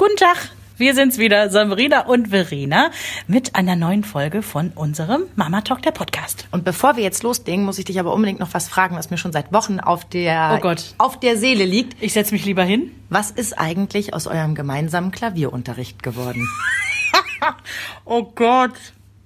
[0.00, 0.38] Guten Tag,
[0.78, 2.90] wir sind's wieder, Sabrina und Verena,
[3.26, 6.46] mit einer neuen Folge von unserem Mama Talk, der Podcast.
[6.52, 9.18] Und bevor wir jetzt loslegen, muss ich dich aber unbedingt noch was fragen, was mir
[9.18, 10.94] schon seit Wochen auf der, Oh Gott.
[10.96, 12.02] auf der Seele liegt.
[12.02, 12.92] Ich setz mich lieber hin.
[13.10, 16.48] Was ist eigentlich aus eurem gemeinsamen Klavierunterricht geworden?
[18.06, 18.72] Oh Gott.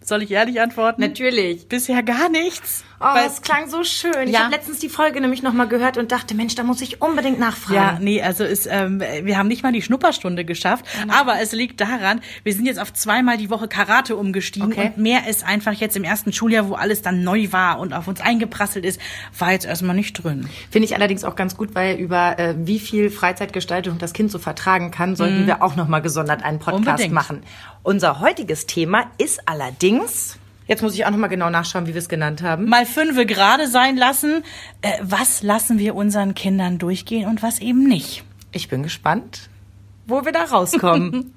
[0.07, 1.00] Soll ich ehrlich antworten?
[1.00, 1.66] Natürlich.
[1.66, 2.84] Bisher gar nichts.
[3.00, 4.29] Oh, es klang so schön.
[4.29, 4.41] Ich Ja.
[4.45, 7.46] habe letztens die Folge nämlich nochmal gehört und dachte, Mensch, da muss ich unbedingt Ja,
[7.46, 8.04] nachfragen.
[8.04, 12.21] nee, also ist, ähm, wir haben nicht mal die Schnupperstunde geschafft, aber es liegt daran,
[12.45, 14.93] wir sind jetzt auf zweimal die Woche Karate umgestiegen Okay.
[14.95, 18.07] und mehr ist einfach jetzt im ersten Schuljahr, wo alles dann neu war und auf
[18.07, 19.00] uns eingeprasselt ist,
[19.39, 20.48] war jetzt erstmal nicht drin.
[20.71, 24.39] Finde ich allerdings auch ganz gut, weil über äh, wie viel Freizeitgestaltung das Kind so
[24.39, 27.12] vertragen kann, sollten wir auch nochmal gesondert einen Podcast Unbedingt.
[27.12, 27.43] machen.
[27.85, 32.09] Unser heutiges Thema ist allerdings, jetzt muss ich auch nochmal genau nachschauen, wie wir es
[32.09, 32.67] genannt haben.
[32.67, 34.43] Mal fünfe gerade sein lassen,
[34.81, 38.25] äh, was lassen wir unseren Kindern durchgehen und was eben nicht.
[38.53, 39.51] Ich bin gespannt,
[40.07, 41.34] wo wir da rauskommen.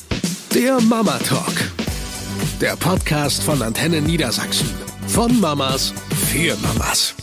[0.54, 1.70] Der Mama Talk.
[2.62, 4.70] Der Podcast von Antenne Niedersachsen.
[5.06, 5.92] Von Mamas
[6.30, 7.14] für Mamas.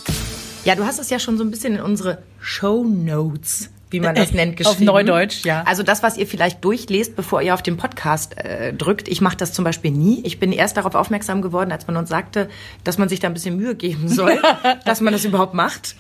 [0.65, 4.15] Ja, du hast es ja schon so ein bisschen in unsere Show Notes, wie man
[4.15, 4.85] das nennt, Auf geschrieben.
[4.85, 5.63] Neudeutsch, ja.
[5.65, 9.07] Also das, was ihr vielleicht durchlest, bevor ihr auf den Podcast äh, drückt.
[9.07, 10.21] Ich mache das zum Beispiel nie.
[10.25, 12.49] Ich bin erst darauf aufmerksam geworden, als man uns sagte,
[12.83, 14.39] dass man sich da ein bisschen Mühe geben soll,
[14.85, 15.95] dass man das überhaupt macht.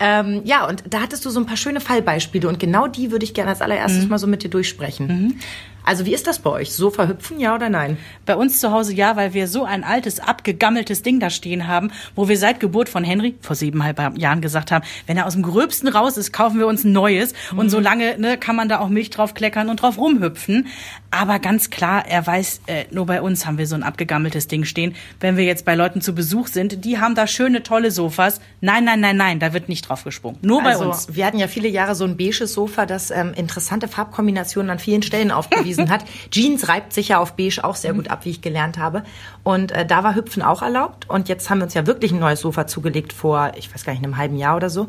[0.00, 3.24] Ähm, ja, und da hattest du so ein paar schöne Fallbeispiele und genau die würde
[3.24, 3.64] ich gerne als Mhm.
[3.66, 5.38] allererstes mal so mit dir durchsprechen.
[5.84, 6.72] Also wie ist das bei euch?
[6.72, 7.96] Sofa hüpfen, ja oder nein?
[8.24, 11.90] Bei uns zu Hause ja, weil wir so ein altes, abgegammeltes Ding da stehen haben,
[12.14, 15.42] wo wir seit Geburt von Henry vor siebeneinhalb Jahren gesagt haben, wenn er aus dem
[15.42, 17.32] Gröbsten raus ist, kaufen wir uns ein neues.
[17.56, 20.68] Und solange ne, kann man da auch Milch drauf kleckern und drauf rumhüpfen.
[21.10, 24.64] Aber ganz klar, er weiß, äh, nur bei uns haben wir so ein abgegammeltes Ding
[24.64, 24.94] stehen.
[25.20, 28.40] Wenn wir jetzt bei Leuten zu Besuch sind, die haben da schöne, tolle Sofas.
[28.60, 30.38] Nein, nein, nein, nein, da wird nicht drauf gesprungen.
[30.42, 31.08] Nur bei also, uns.
[31.14, 35.02] Wir hatten ja viele Jahre so ein beiges Sofa, das ähm, interessante Farbkombinationen an vielen
[35.02, 36.04] Stellen aufgewiesen hat.
[36.30, 39.02] Jeans reibt sich ja auf beige auch sehr gut ab, wie ich gelernt habe.
[39.42, 41.08] Und äh, da war Hüpfen auch erlaubt.
[41.08, 43.92] Und jetzt haben wir uns ja wirklich ein neues Sofa zugelegt vor, ich weiß gar
[43.92, 44.88] nicht, einem halben Jahr oder so.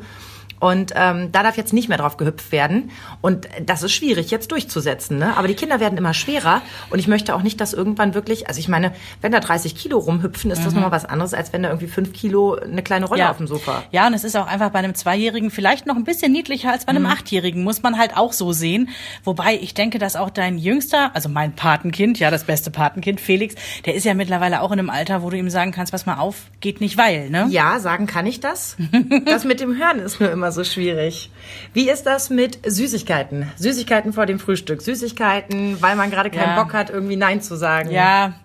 [0.63, 2.89] Und ähm, da darf jetzt nicht mehr drauf gehüpft werden.
[3.19, 5.17] Und das ist schwierig jetzt durchzusetzen.
[5.17, 5.35] Ne?
[5.35, 6.61] Aber die Kinder werden immer schwerer.
[6.89, 9.97] Und ich möchte auch nicht, dass irgendwann wirklich, also ich meine, wenn da 30 Kilo
[9.97, 13.29] rumhüpfen, ist das nochmal was anderes, als wenn da irgendwie 5 Kilo eine kleine Rolle
[13.29, 13.83] auf dem Sofa.
[13.91, 16.85] Ja, und es ist auch einfach bei einem Zweijährigen vielleicht noch ein bisschen niedlicher als
[16.85, 16.97] bei Mhm.
[16.99, 18.87] einem Achtjährigen, muss man halt auch so sehen.
[19.25, 23.55] Wobei ich denke, dass auch dein Jüngster, also mein Patenkind, ja, das beste Patenkind, Felix,
[23.85, 26.15] der ist ja mittlerweile auch in einem Alter, wo du ihm sagen kannst, pass mal
[26.19, 27.47] auf, geht nicht weil, ne?
[27.49, 28.77] Ja, sagen kann ich das.
[29.25, 31.29] Das mit dem Hören ist nur immer so schwierig.
[31.73, 33.51] Wie ist das mit Süßigkeiten?
[33.57, 34.81] Süßigkeiten vor dem Frühstück.
[34.81, 36.63] Süßigkeiten, weil man gerade keinen Ja.
[36.63, 37.91] Bock hat, irgendwie Nein zu sagen.
[37.91, 38.35] Ja,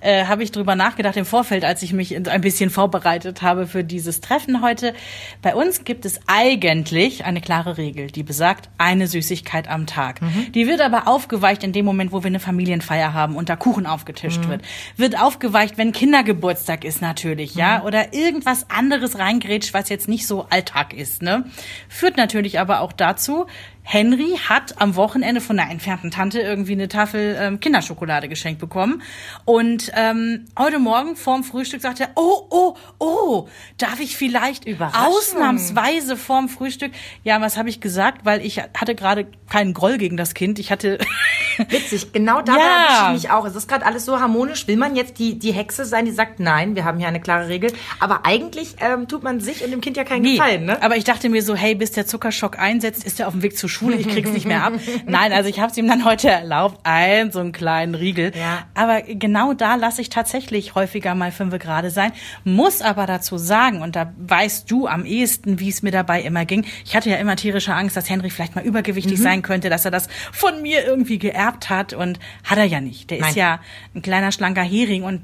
[0.00, 3.82] äh, habe ich drüber nachgedacht im Vorfeld, als ich mich ein bisschen vorbereitet habe für
[3.82, 4.94] dieses Treffen heute.
[5.42, 10.20] Bei uns gibt es eigentlich eine klare Regel, die besagt, eine Süßigkeit am Tag.
[10.54, 13.86] Die wird aber aufgeweicht in dem Moment, wo wir eine Familienfeier haben und da Kuchen
[13.86, 14.62] aufgetischt wird.
[14.96, 20.46] Wird aufgeweicht, wenn Kindergeburtstag ist natürlich, ja, oder irgendwas anderes reingrätscht, was jetzt nicht so
[20.50, 21.44] Alltag ist, ne?
[21.88, 23.46] Führt natürlich aber auch dazu,
[23.86, 29.02] Henry hat am Wochenende von einer entfernten Tante irgendwie eine Tafel ähm, Kinderschokolade geschenkt bekommen.
[29.44, 36.16] Und ähm, heute Morgen vorm Frühstück sagt er, oh, oh, oh, darf ich vielleicht ausnahmsweise
[36.16, 36.92] vorm Frühstück?
[37.24, 38.24] Ja, was habe ich gesagt?
[38.24, 40.58] Weil ich hatte gerade keinen Groll gegen das Kind.
[40.58, 40.98] Ich hatte
[41.68, 43.06] Witzig, genau da Ja.
[43.14, 43.44] ich mich auch.
[43.44, 44.66] Es ist gerade alles so harmonisch.
[44.66, 47.48] Will man jetzt die, die Hexe sein, die sagt, nein, wir haben hier eine klare
[47.48, 47.70] Regel.
[48.00, 50.82] Aber eigentlich ähm, tut man sich und dem Kind ja keinen Nee, Gefallen, ne?
[50.82, 53.56] aber ich dachte mir so, hey, bis der Zuckerschock einsetzt, ist er auf dem Weg
[53.58, 54.74] zur Schule, ich krieg's nicht mehr ab.
[55.06, 58.32] Nein, also ich habe es ihm dann heute erlaubt, ein so einen kleinen Riegel.
[58.34, 58.66] Ja.
[58.74, 62.12] Aber genau da lasse ich tatsächlich häufiger mal fünfe gerade sein,
[62.44, 66.44] muss aber dazu sagen, und da weißt du am ehesten, wie es mir dabei immer
[66.44, 69.84] ging, ich hatte ja immer tierische Angst, dass Henry vielleicht mal übergewichtig sein könnte, dass
[69.84, 73.10] er das von mir irgendwie geerbt hat und hat er ja nicht.
[73.10, 73.34] Der ist Nein.
[73.34, 73.60] ja
[73.94, 75.22] ein kleiner, schlanker Hering und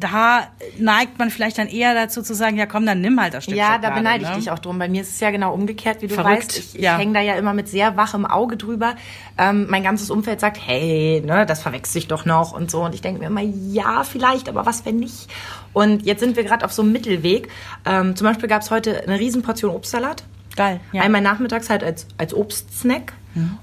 [0.00, 3.44] da neigt man vielleicht dann eher dazu zu sagen, ja komm, dann nimm halt das
[3.44, 4.36] Stück Ja, da Schokolade, beneide ich ne?
[4.36, 4.78] dich auch drum.
[4.78, 6.58] Bei mir ist es ja genau umgekehrt, wie du Verrückt, weißt.
[6.58, 6.96] Ich, ich ja.
[6.96, 8.94] hänge da ja immer mit sehr wachem Auge drüber.
[9.38, 12.82] Ähm, mein ganzes Umfeld sagt, hey, ne, das verwechselt sich doch noch und so.
[12.82, 15.28] Und ich denke mir immer, ja, vielleicht, aber was, wenn nicht?
[15.72, 17.48] Und jetzt sind wir gerade auf so einem Mittelweg.
[17.84, 20.24] Ähm, zum Beispiel gab es heute eine Riesenportion Obstsalat.
[20.56, 21.02] Geil, ja.
[21.02, 23.12] Einmal nachmittags halt als, als Obstsnack.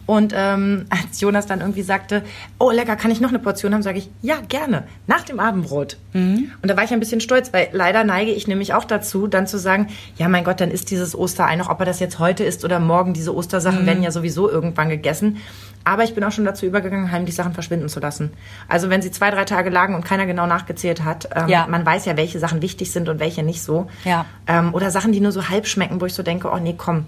[0.06, 2.24] Und ähm, als Jonas dann irgendwie sagte,
[2.60, 5.98] oh lecker, kann ich noch eine Portion haben, sage ich, ja, gerne, nach dem Abendbrot.
[6.14, 9.46] Und da war ich ein bisschen stolz, weil leider neige ich nämlich auch dazu, dann
[9.46, 9.88] zu sagen,
[10.18, 12.80] ja mein Gott, dann ist dieses Osterei noch, ob er das jetzt heute ist oder
[12.80, 15.38] morgen, diese Ostersachen werden ja sowieso irgendwann gegessen.
[15.84, 18.32] Aber ich bin auch schon dazu übergegangen, heimlich Sachen verschwinden zu lassen.
[18.68, 21.66] Also wenn sie zwei, drei Tage lagen und keiner genau nachgezählt hat, ähm, Ja.
[21.68, 23.88] man weiß ja, welche Sachen wichtig sind und welche nicht so.
[24.04, 24.26] Ja.
[24.48, 27.06] Ähm, oder Sachen, die nur so halb schmecken, wo ich so denke, oh nee, komm,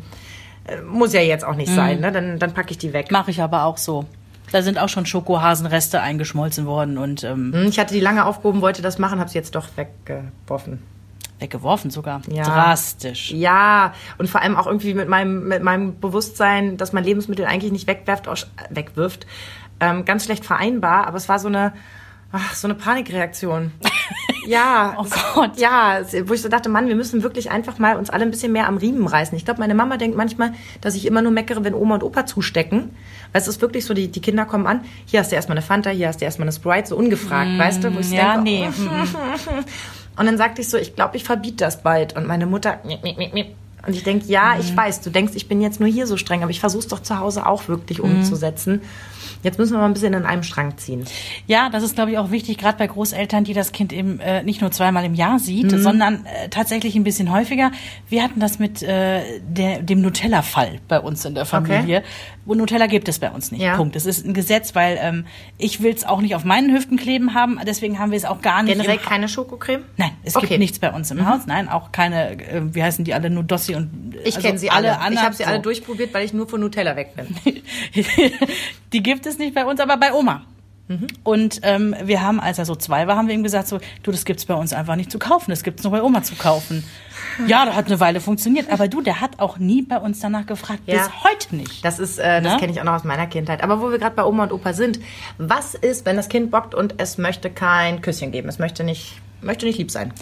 [0.89, 2.11] muss ja jetzt auch nicht sein, ne?
[2.11, 3.11] Dann, dann packe ich die weg.
[3.11, 4.05] Mache ich aber auch so.
[4.51, 8.61] Da sind auch schon Schokohasenreste eingeschmolzen worden und ähm, Hm, Ich hatte die lange aufgehoben,
[8.61, 10.79] wollte das machen, habe sie jetzt doch weggeworfen.
[11.39, 12.21] weggeworfen sogar.
[12.31, 12.43] Ja.
[12.43, 13.31] Drastisch.
[13.31, 17.71] Ja, und vor allem auch irgendwie mit meinem, mit meinem Bewusstsein, dass man Lebensmittel eigentlich
[17.71, 18.27] nicht wegwerft,
[18.71, 19.27] wegwirft,
[19.79, 21.05] ähm, ganz schlecht vereinbar.
[21.07, 21.71] Aber es war so eine,
[22.31, 23.71] ach, so eine Panikreaktion.
[24.47, 24.95] ja.
[24.97, 25.05] Oh
[25.35, 25.57] Gott.
[25.59, 28.51] Ja, wo ich so dachte, Mann, wir müssen wirklich einfach mal uns alle ein bisschen
[28.51, 29.37] mehr am Riemen reißen.
[29.37, 32.25] Ich glaube, meine Mama denkt manchmal, dass ich immer nur meckere, wenn Oma und Opa
[32.25, 32.91] zustecken.
[33.31, 35.65] Weil es ist wirklich so, die, die Kinder kommen an, hier hast du erstmal eine
[35.65, 37.93] Fanta, hier hast du erstmal eine Sprite, so ungefragt, weißt du?
[37.93, 38.67] Wo ich Mm, ja, denke, nee.
[38.67, 42.15] oh, und dann sagte ich so, ich glaube, ich verbiete das bald.
[42.15, 43.47] Und meine Mutter, miep, miep, miep, miep.
[43.85, 44.61] und ich denke, ja, Mhm.
[44.61, 46.87] ich weiß, du denkst, ich bin jetzt nur hier so streng, aber ich versuche es
[46.87, 48.05] doch zu Hause auch wirklich Mhm.
[49.43, 51.05] Jetzt müssen wir mal ein bisschen an einem Strang ziehen.
[51.47, 54.43] Ja, das ist, glaube ich, auch wichtig, gerade bei Großeltern, die das Kind eben äh,
[54.43, 55.81] nicht nur zweimal im Jahr sieht, Mhm.
[55.81, 57.71] sondern äh, tatsächlich ein bisschen häufiger.
[58.09, 62.03] Wir hatten das mit äh, der, dem Nutella-Fall bei uns in der Familie.
[62.49, 63.61] Und Nutella gibt es bei uns nicht.
[63.61, 63.75] Ja.
[63.77, 63.95] Punkt.
[63.95, 65.25] Es ist ein Gesetz, weil ähm,
[65.59, 67.59] ich will es auch nicht auf meinen Hüften kleben haben.
[67.65, 68.75] Deswegen haben wir es auch gar nicht.
[68.75, 69.83] Generell keine Schokocreme?
[69.97, 70.45] Nein, es Okay.
[70.45, 70.49] Mhm.
[70.49, 71.41] gibt nichts bei uns im Haus.
[71.45, 74.93] Nein, auch keine, äh, wie heißen die alle, Nudossi und Ich also kenne sie alle.
[74.97, 75.13] anderen.
[75.13, 75.61] ich habe sie alle so.
[75.61, 77.63] durchprobiert, weil ich nur von Nutella weg bin.
[78.93, 80.43] die gibt es nicht bei uns, aber bei Oma.
[81.23, 84.11] Und ähm, wir haben, als er so zwei war, haben wir ihm gesagt, so, du,
[84.11, 86.83] das gibt's bei uns einfach nicht zu kaufen, das gibt's nur bei Oma zu kaufen.
[87.47, 90.45] Ja, das hat eine Weile funktioniert, aber du, der hat auch nie bei uns danach
[90.47, 90.95] gefragt, Ja.
[91.03, 91.85] bis heute nicht.
[91.85, 92.59] Das ist, äh, das Ne?
[92.59, 93.61] kenne ich auch noch aus meiner Kindheit.
[93.63, 94.99] Aber wo wir gerade bei Oma und Opa sind,
[95.37, 98.49] was ist, wenn das Kind bockt und es möchte kein Küsschen geben?
[98.49, 100.13] Es möchte nicht, möchte nicht lieb sein.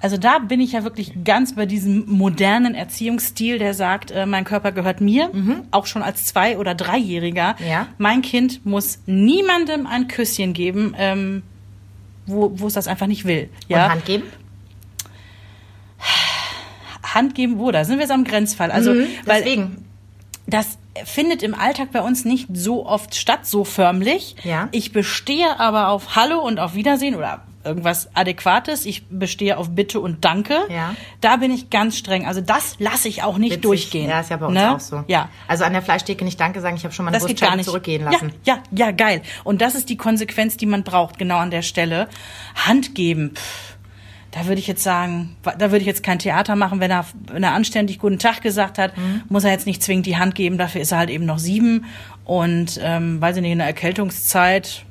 [0.00, 4.44] Also da bin ich ja wirklich ganz bei diesem modernen Erziehungsstil, der sagt, äh, mein
[4.44, 5.30] Körper gehört mir,
[5.70, 7.56] auch schon als Zwei- oder Dreijähriger.
[7.66, 7.86] Ja.
[7.98, 11.42] Mein Kind muss niemandem ein Küsschen geben, ähm,
[12.26, 13.48] wo, wo es das einfach nicht will.
[13.68, 13.86] Ja?
[13.86, 14.24] Und Hand geben?
[17.02, 17.70] Hand geben, wo?
[17.70, 18.70] Da sind wir jetzt am Grenzfall.
[18.70, 18.92] Also,
[19.24, 19.84] weil Deswegen.
[20.46, 24.36] das findet im Alltag bei uns nicht so oft statt, so förmlich.
[24.44, 24.68] Ja.
[24.72, 28.86] Ich bestehe aber auf Hallo und auf Wiedersehen oder irgendwas Adäquates.
[28.86, 30.54] Ich bestehe auf Bitte und Danke.
[30.70, 30.94] Ja.
[31.20, 32.26] Da bin ich ganz streng.
[32.26, 33.62] Also das lasse ich auch nicht Witzig.
[33.62, 34.08] durchgehen.
[34.08, 34.74] Ja, ist ja bei uns Ne?
[34.74, 35.04] auch so.
[35.08, 35.28] Ja.
[35.48, 38.04] Also an der Fleischtheke nicht Danke sagen, ich habe schon mal eine Das Wurstscheibe zurückgehen
[38.04, 38.32] lassen.
[38.44, 39.20] Ja, ja, ja, geil.
[39.44, 42.08] Und das ist die Konsequenz, die man braucht, genau an der Stelle.
[42.54, 43.32] Hand geben.
[43.34, 43.76] Pff,
[44.30, 47.42] da würde ich jetzt sagen, da würde ich jetzt kein Theater machen, wenn er, wenn
[47.42, 49.22] er anständig guten Tag gesagt hat, Mhm.
[49.28, 51.84] muss er jetzt nicht zwingend die Hand geben, dafür ist er halt eben noch sieben.
[52.24, 54.84] Und ähm, weiß ich nicht, in der Erkältungszeit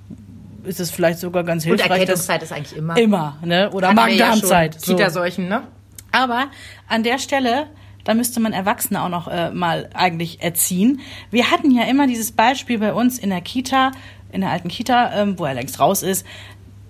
[0.65, 1.91] ist es vielleicht sogar ganz Und hilfreich.
[1.91, 2.97] Erkältungszeit ist eigentlich immer.
[2.97, 3.71] immer, ne?
[3.71, 4.73] Oder ja Magen-Darm-Zeit.
[4.75, 4.81] schon.
[4.81, 4.95] so.
[4.95, 5.63] Kita-Seuchen, ne?
[6.11, 6.47] Aber
[6.87, 7.67] an der Stelle,
[8.05, 11.01] da müsste man Erwachsene auch noch äh, mal eigentlich erziehen.
[11.31, 13.91] Wir hatten ja immer dieses Beispiel bei uns in der Kita,
[14.31, 16.25] in der alten Kita, ähm, wo er längst raus ist.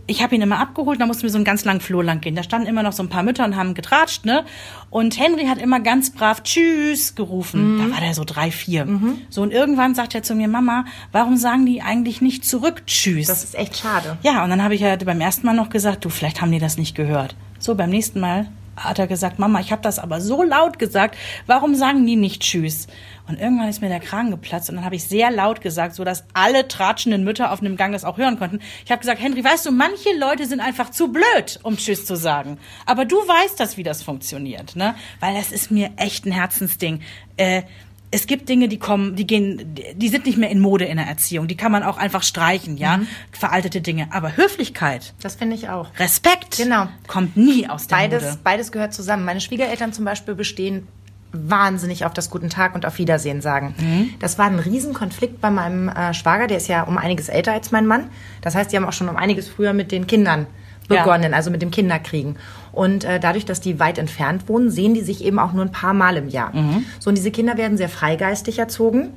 [0.07, 2.35] Ich habe ihn immer abgeholt, da mussten wir so einen ganz langen Flur lang gehen.
[2.35, 4.45] Da standen immer noch so ein paar Mütter und haben getratscht, ne?
[4.89, 7.79] Und Henry hat immer ganz brav Tschüss gerufen.
[7.79, 8.87] Da war der so drei, vier.
[9.29, 13.27] So und irgendwann sagt er zu mir, Mama, warum sagen die eigentlich nicht zurück Tschüss?
[13.27, 14.17] Das ist echt schade.
[14.21, 16.59] Ja, und dann habe ich ja beim ersten Mal noch gesagt, du, vielleicht haben die
[16.59, 17.35] das nicht gehört.
[17.59, 18.47] So, beim nächsten Mal
[18.77, 21.17] hat er gesagt, Mama, ich habe das aber so laut gesagt,
[21.47, 22.87] warum sagen die nicht Tschüss?
[23.27, 26.03] Und irgendwann ist mir der Kragen geplatzt und dann habe ich sehr laut gesagt, so
[26.03, 28.59] dass alle tratschenden Mütter auf einem Gang das auch hören konnten.
[28.85, 32.15] Ich habe gesagt, Henry, weißt du, manche Leute sind einfach zu blöd, um Tschüss zu
[32.15, 32.57] sagen.
[32.85, 34.93] Aber du weißt das, wie das funktioniert, ne?
[35.19, 37.01] Weil das ist mir echt ein Herzensding.
[37.37, 37.63] Äh,
[38.11, 41.07] es gibt Dinge, die kommen, die gehen, die sind nicht mehr in Mode in der
[41.07, 41.47] Erziehung.
[41.47, 43.01] Die kann man auch einfach streichen, ja?
[43.31, 44.07] Veraltete Dinge.
[44.11, 45.89] Aber Höflichkeit, Das finde ich auch.
[45.97, 46.87] Respekt, Genau.
[47.07, 48.39] kommt nie aus der Beides, Mode.
[48.43, 49.25] beides gehört zusammen.
[49.25, 50.87] Meine Schwiegereltern zum Beispiel bestehen
[51.35, 53.75] wahnsinnig auf das Guten Tag und auf Wiedersehen sagen.
[53.77, 54.09] Mhm.
[54.19, 57.71] Das war ein Riesenkonflikt bei meinem äh, Schwager, der ist ja um einiges älter als
[57.71, 58.05] mein Mann.
[58.41, 60.47] Das heißt, die haben auch schon um einiges früher mit den Kindern
[60.89, 61.03] Ja.
[61.03, 62.35] begonnen, also mit dem Kinderkriegen.
[62.71, 65.71] Und äh, dadurch, dass die weit entfernt wohnen, sehen die sich eben auch nur ein
[65.71, 66.55] paar Mal im Jahr.
[66.55, 66.85] Mhm.
[66.99, 69.09] So, und diese Kinder werden sehr freigeistig erzogen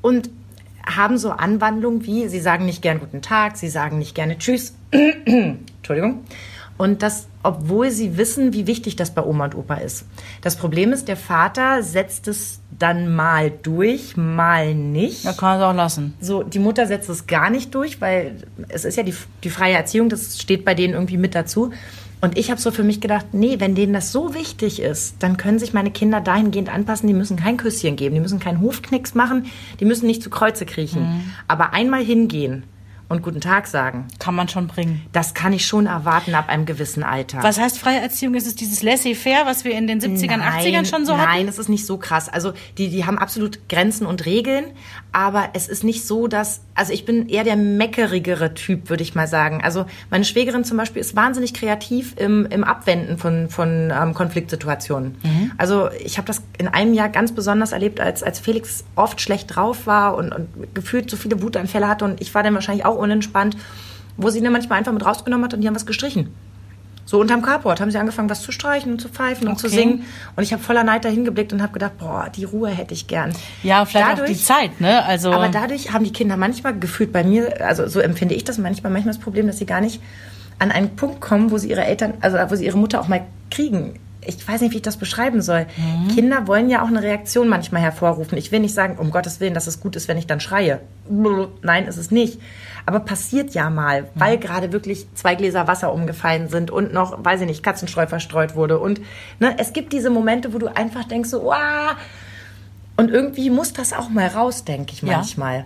[0.00, 0.30] und
[0.84, 4.74] haben so Anwandlungen wie, sie sagen nicht gern Guten Tag, sie sagen nicht gerne Tschüss.
[5.26, 6.24] Entschuldigung.
[6.78, 10.04] Und das, obwohl sie wissen, wie wichtig das bei Oma und Opa ist.
[10.42, 15.26] Das Problem ist, der Vater setzt es dann mal durch, mal nicht.
[15.26, 16.14] Da kann man es auch lassen.
[16.20, 18.36] So, die Mutter setzt es gar nicht durch, weil
[18.68, 21.72] es ist ja die, die freie Erziehung, das steht bei denen irgendwie mit dazu.
[22.20, 25.36] Und ich habe so für mich gedacht, nee, wenn denen das so wichtig ist, dann
[25.36, 29.16] können sich meine Kinder dahingehend anpassen, die müssen kein Küsschen geben, die müssen keinen Hofknicks
[29.16, 29.46] machen,
[29.80, 31.32] die müssen nicht zu Kreuze kriechen.
[31.48, 32.62] Aber einmal hingehen
[33.12, 35.02] und guten Tag sagen, Kann man schon bringen.
[35.12, 37.42] das kann ich schon erwarten ab einem gewissen Alter.
[37.42, 38.34] Was heißt freie Erziehung?
[38.34, 41.30] Ist es dieses Laissez-faire, was wir in den 70ern, 80ern schon so hatten?
[41.30, 42.28] Nein, es ist nicht so krass.
[42.28, 44.64] Also die, die haben absolut Grenzen und Regeln,
[45.12, 49.14] aber es ist nicht so, dass also ich bin eher der meckerigere Typ, würde ich
[49.14, 49.60] mal sagen.
[49.62, 55.16] Also meine Schwägerin zum Beispiel ist wahnsinnig kreativ im, im Abwenden von, von ähm, Konfliktsituationen.
[55.22, 55.52] Mhm.
[55.58, 59.54] Also ich habe das in einem Jahr ganz besonders erlebt, als, als Felix oft schlecht
[59.54, 62.96] drauf war und, und gefühlt so viele Wutanfälle hatte und ich war dann wahrscheinlich auch
[63.02, 63.56] unentspannt,
[64.16, 66.28] wo sie ihn dann manchmal einfach mit rausgenommen hat und die haben was gestrichen.
[67.04, 69.62] So unterm Carport haben sie angefangen, was zu streichen und zu pfeifen und Okay.
[69.62, 70.04] zu singen.
[70.36, 73.08] Und ich habe voller Neid dahin geblickt und habe gedacht, boah, die Ruhe hätte ich
[73.08, 73.32] gern.
[73.64, 75.04] Ja, vielleicht auch die Zeit, ne?
[75.04, 78.56] Also Aber dadurch haben die Kinder manchmal gefühlt bei mir, also so empfinde ich das
[78.58, 80.00] manchmal, manchmal das Problem, dass sie gar nicht
[80.60, 83.22] an einen Punkt kommen, wo sie ihre Eltern, also wo sie ihre Mutter auch mal
[83.50, 83.98] kriegen.
[84.24, 85.66] Ich weiß nicht, wie ich das beschreiben soll.
[85.76, 86.14] Mhm.
[86.14, 88.38] Kinder wollen ja auch eine Reaktion manchmal hervorrufen.
[88.38, 90.80] Ich will nicht sagen, um Gottes Willen, dass es gut ist, wenn ich dann schreie.
[91.62, 92.40] Nein, ist es nicht.
[92.86, 97.40] Aber passiert ja mal, weil gerade wirklich zwei Gläser Wasser umgefallen sind und noch, weiß
[97.42, 98.78] ich nicht, Katzenstreu verstreut wurde.
[98.78, 99.00] Und
[99.38, 101.96] ne, es gibt diese Momente, wo du einfach denkst so, wow,
[102.96, 105.64] und irgendwie muss das auch mal raus, denke ich Ja.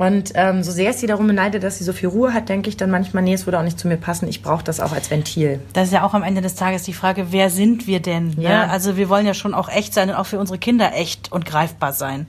[0.00, 2.70] Und ähm, so sehr ich sie darum beneide, dass sie so viel Ruhe hat, denke
[2.70, 4.28] ich dann manchmal, nee, es würde auch nicht zu mir passen.
[4.28, 5.60] Ich brauche das auch als Ventil.
[5.74, 8.32] Das ist ja auch am Ende des Tages die Frage, wer sind wir denn?
[8.40, 8.48] Ja.
[8.48, 8.70] Ne?
[8.70, 11.44] Also wir wollen ja schon auch echt sein und auch für unsere Kinder echt und
[11.44, 12.28] greifbar sein.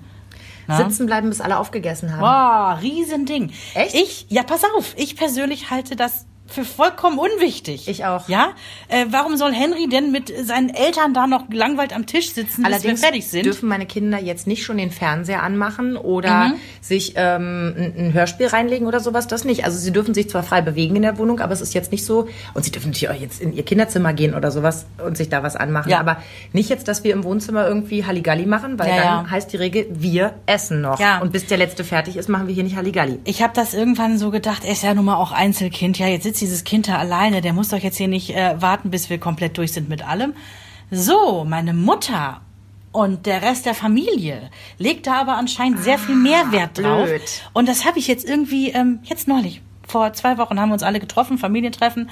[0.67, 0.75] Na?
[0.75, 2.81] Sitzen bleiben, bis alle aufgegessen haben.
[2.81, 3.53] Wow, Riesending.
[3.73, 3.95] Echt?
[3.95, 7.87] Ich, ja, pass auf, ich persönlich halte das für vollkommen unwichtig.
[7.87, 8.27] Ich auch.
[8.29, 8.49] Ja?
[8.87, 12.57] Äh, warum soll Henry denn mit seinen Eltern da noch gelangweilt am Tisch sitzen, bis
[12.59, 13.45] wir Allerdings fertig sind?
[13.45, 16.53] dürfen meine Kinder jetzt nicht schon den Fernseher anmachen oder Mhm.
[16.81, 19.65] sich ähm, ein, ein Hörspiel reinlegen oder sowas, das nicht.
[19.65, 22.05] Also sie dürfen sich zwar frei bewegen in der Wohnung, aber es ist jetzt nicht
[22.05, 25.29] so, und sie dürfen natürlich auch jetzt in ihr Kinderzimmer gehen oder sowas und sich
[25.29, 25.89] da was anmachen.
[25.89, 25.99] Ja.
[25.99, 26.17] Aber
[26.53, 29.29] nicht jetzt, dass wir im Wohnzimmer irgendwie Halligalli machen, weil Ja, dann ja.
[29.31, 30.99] heißt die Regel, wir essen noch.
[30.99, 31.19] Ja.
[31.19, 33.19] Und bis der Letzte fertig ist, machen wir hier nicht Halligalli.
[33.25, 35.97] Ich habe das irgendwann so gedacht, er ist ja nun mal auch Einzelkind.
[35.99, 37.41] Ja, jetzt sitzt dieses Kind da alleine.
[37.41, 40.33] Der muss doch jetzt hier nicht äh, warten, bis wir komplett durch sind mit allem.
[40.89, 42.41] So, meine Mutter
[42.91, 47.05] und der Rest der Familie legt da aber anscheinend sehr viel mehr Wert drauf.
[47.05, 47.21] blöd.
[47.53, 50.83] Und das habe ich jetzt irgendwie, ähm, jetzt neulich, vor zwei Wochen haben wir uns
[50.83, 52.09] alle getroffen, Familientreffen.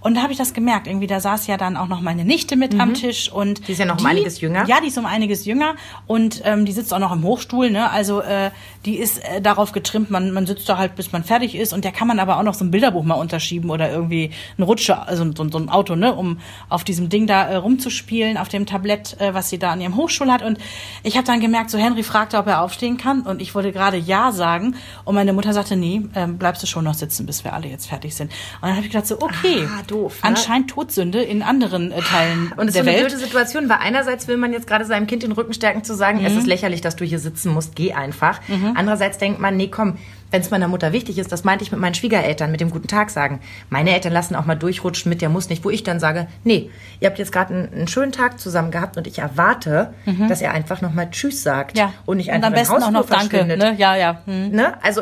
[0.00, 0.86] Und da habe ich das gemerkt.
[0.86, 3.30] Irgendwie, da saß ja dann auch noch meine Nichte mit am Tisch.
[3.32, 3.64] und Mhm.
[3.64, 4.64] Die ist ja noch um einiges jünger.
[4.66, 5.74] Ja, die ist um einiges jünger.
[6.06, 7.70] Und ähm, die sitzt auch noch im Hochstuhl.
[7.70, 7.90] Ne?
[7.90, 8.50] Also äh,
[8.84, 11.72] die ist äh, darauf getrimmt, man, man sitzt da halt, bis man fertig ist.
[11.72, 14.62] Und der kann man aber auch noch so ein Bilderbuch mal unterschieben oder irgendwie ein
[14.62, 16.38] Rutsche, also so, so ein Auto, ne, um
[16.68, 19.96] auf diesem Ding da äh, rumzuspielen, auf dem Tablett, äh, was sie da an ihrem
[19.96, 20.42] Hochstuhl hat.
[20.42, 20.58] Und
[21.02, 23.22] ich habe dann gemerkt, so Henry fragte, ob er aufstehen kann.
[23.22, 24.76] Und ich wollte gerade Ja sagen.
[25.04, 27.86] Und meine Mutter sagte, nee, ähm, bleibst du schon noch sitzen, bis wir alle jetzt
[27.88, 28.30] fertig sind.
[28.60, 30.28] Und dann habe ich gedacht, so, okay, Ah, doof, ne?
[30.28, 33.06] anscheinend Todsünde in anderen äh, Teilen Und es ist so eine Welt.
[33.08, 36.20] blöde Situation, weil einerseits will man jetzt gerade seinem Kind den Rücken stärken zu sagen,
[36.20, 36.26] Mhm.
[36.26, 38.40] es ist lächerlich, dass du hier sitzen musst, geh einfach.
[38.74, 39.96] Andererseits denkt man, nee, komm,
[40.30, 42.86] wenn es meiner Mutter wichtig ist, das meinte ich mit meinen Schwiegereltern, mit dem guten
[42.86, 43.40] Tag sagen.
[43.70, 46.68] Meine Eltern lassen auch mal durchrutschen mit, der muss nicht, wo ich dann sage, nee,
[47.00, 49.94] ihr habt jetzt gerade einen, einen schönen Tag zusammen gehabt und ich erwarte,
[50.28, 51.80] dass er einfach nochmal Tschüss sagt Mhm.
[51.80, 51.92] Ja.
[52.04, 53.28] und nicht und einfach am besten im auch noch Danke.
[53.38, 53.58] verschwindet.
[53.58, 53.74] Ne?
[53.78, 54.20] Ja, ja.
[54.26, 54.50] Hm.
[54.50, 54.74] Ne?
[54.82, 55.00] Also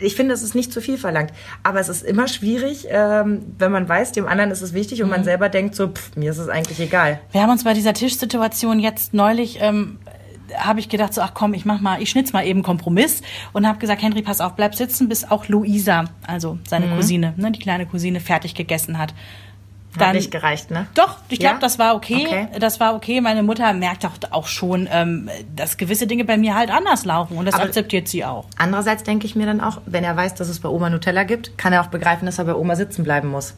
[0.00, 1.32] ich finde, es ist nicht zu viel verlangt.
[1.62, 5.08] Aber es ist immer schwierig, ähm, wenn man weiß, dem anderen ist es wichtig und
[5.08, 5.14] Mhm.
[5.16, 7.20] man selber denkt so, pff, mir ist es eigentlich egal.
[7.32, 9.98] Wir haben uns bei dieser Tischsituation jetzt neulich, ähm,
[10.56, 13.68] habe ich gedacht, so, ach komm, ich mach mal, ich schnitz mal eben Kompromiss und
[13.68, 16.96] habe gesagt, Henry, pass auf, bleib sitzen, bis auch Luisa, also seine Mhm.
[16.96, 19.14] Cousine, ne, die kleine Cousine, fertig gegessen hat.
[19.98, 20.86] Hat nicht gereicht, ne?
[20.94, 21.60] Doch, ich glaube, Ja?
[21.60, 22.24] das war okay.
[22.26, 22.48] Okay.
[22.60, 23.20] Das war okay.
[23.20, 27.36] Meine Mutter merkt auch, auch schon, ähm, dass gewisse Dinge bei mir halt anders laufen
[27.36, 28.44] und das Aber- akzeptiert sie auch.
[28.56, 31.58] Andererseits denke ich mir dann auch, wenn er weiß, dass es bei Oma Nutella gibt,
[31.58, 33.54] kann er auch begreifen, dass er bei Oma sitzen bleiben muss.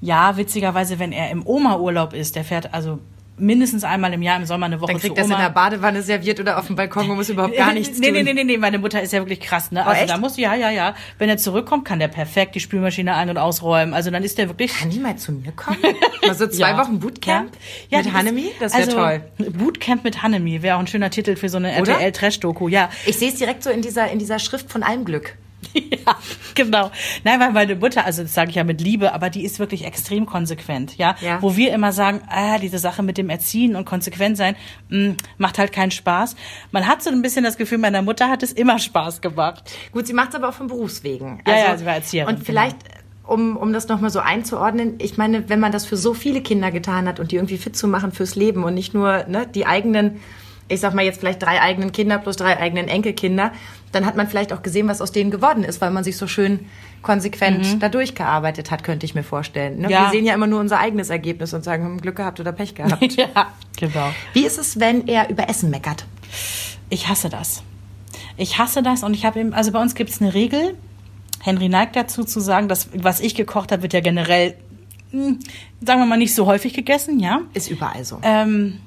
[0.00, 2.98] Ja, witzigerweise, wenn er im Oma-Urlaub ist, der fährt also
[3.38, 5.34] mindestens einmal im Jahr im Sommer eine Woche Dann kriegt zu Oma.
[5.36, 8.14] in der Badewanne serviert oder auf dem Balkon und muss überhaupt gar nichts nee, tun.
[8.16, 9.82] Nee, nee, nee, nee, meine Mutter ist ja wirklich krass, ne?
[9.84, 10.10] Oh, Also echt?
[10.10, 10.94] da muss, ja, ja, ja.
[11.18, 13.94] Wenn er zurückkommt, kann der perfekt die Spülmaschine ein- und ausräumen.
[13.94, 14.74] Also dann ist der wirklich.
[14.78, 15.78] Kann die mal zu mir kommen?
[16.26, 16.78] Mal so zwei Ja.
[16.78, 17.50] Wochen Bootcamp
[17.90, 18.42] Ja, mit Hanemi?
[18.42, 19.50] ist- Das wäre also, toll.
[19.52, 21.72] Bootcamp mit Hanemi wäre auch ein schöner Titel für so eine?
[21.72, 22.90] RTL-Trash-Doku, ja.
[23.06, 25.36] Ich sehe es direkt so in dieser, in dieser Schrift von allem Glück.
[26.06, 26.16] Ja,
[26.54, 26.90] genau.
[27.24, 29.84] Nein, weil meine Mutter, also das sage ich ja mit Liebe, aber die ist wirklich
[29.84, 31.16] extrem konsequent, ja.
[31.20, 31.42] Ja.
[31.42, 34.56] Wo wir immer sagen, ah, diese Sache mit dem Erziehen und konsequent sein,
[34.88, 36.36] mh, macht halt keinen Spaß.
[36.72, 39.70] Man hat so ein bisschen das Gefühl, meiner Mutter hat es immer Spaß gemacht.
[39.92, 41.42] Gut, sie macht es aber auch von Berufswegen.
[41.46, 42.76] Ja, ja, sie war Erzieherin, Und vielleicht,
[43.26, 46.70] um, um das nochmal so einzuordnen, ich meine, wenn man das für so viele Kinder
[46.70, 49.66] getan hat und die irgendwie fit zu machen fürs Leben und nicht nur ne, die
[49.66, 50.20] eigenen,
[50.68, 53.52] ich sag mal jetzt vielleicht drei eigenen Kinder plus drei eigenen Enkelkinder,
[53.92, 56.26] dann hat man vielleicht auch gesehen, was aus denen geworden ist, weil man sich so
[56.26, 56.66] schön
[57.02, 59.78] konsequent da durchgearbeitet hat, könnte ich mir vorstellen.
[59.78, 59.86] Ne?
[59.86, 59.92] Mhm.
[59.92, 60.04] Ja.
[60.04, 62.74] Wir sehen ja immer nur unser eigenes Ergebnis und sagen, hm, Glück gehabt oder Pech
[62.74, 63.12] gehabt.
[63.16, 64.10] ja, genau.
[64.32, 66.06] Wie ist es, wenn er über Essen meckert?
[66.90, 67.62] Ich hasse das.
[68.36, 70.76] Ich hasse das und ich habe eben, also bei uns gibt es eine Regel.
[71.40, 74.54] Henry neigt dazu zu sagen, dass was ich gekocht habe, wird ja generell,
[75.12, 75.36] mh,
[75.80, 77.40] sagen wir mal, nicht so häufig gegessen, ja.
[77.54, 78.18] Ist überall so.
[78.22, 78.80] Ähm,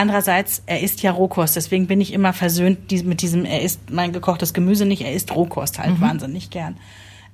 [0.00, 4.12] Andererseits, er isst ja Rohkost, deswegen bin ich immer versöhnt mit diesem, er isst mein
[4.12, 6.00] gekochtes Gemüse nicht, er isst Rohkost halt Mhm.
[6.00, 6.78] wahnsinnig gern.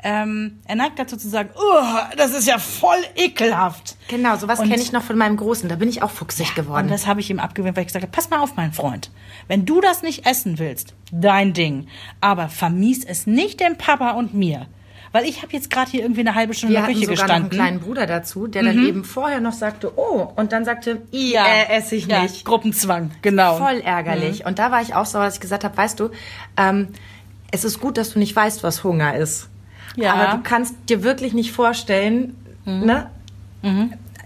[0.02, 3.96] Ähm, er neigt dazu zu sagen, oh, das ist ja voll ekelhaft.
[4.08, 5.68] Genau, sowas Und- kenne ich noch von meinem Großen.
[5.68, 6.88] Da bin ich auch fuchsig Und geworden.
[6.88, 9.11] das habe ich ihm abgewöhnt, weil ich gesagt habe, pass mal auf, mein Freund.
[9.49, 11.87] Wenn du das nicht essen willst, dein Ding.
[12.20, 14.66] Aber vermies es nicht dem Papa und mir.
[15.13, 17.29] Weil ich habe jetzt gerade hier irgendwie eine halbe Stunde Wir in der Küche sogar
[17.29, 17.59] noch einen gestanden.
[17.59, 17.63] Mhm.
[17.63, 21.77] kleinen Bruder dazu, der dann eben vorher noch sagte, oh, und dann sagte, ja, äh,
[21.77, 22.45] esse ich ja, nicht.
[22.45, 23.57] Gruppenzwang, genau.
[23.57, 24.45] Voll ärgerlich.
[24.45, 26.11] Und da war ich auch so, dass ich gesagt habe, weißt du,
[26.57, 26.89] ähm,
[27.51, 29.49] es ist gut, dass du nicht weißt, was Hunger ist.
[29.97, 30.15] Ja.
[30.15, 33.11] Aber du kannst dir wirklich nicht vorstellen, ne?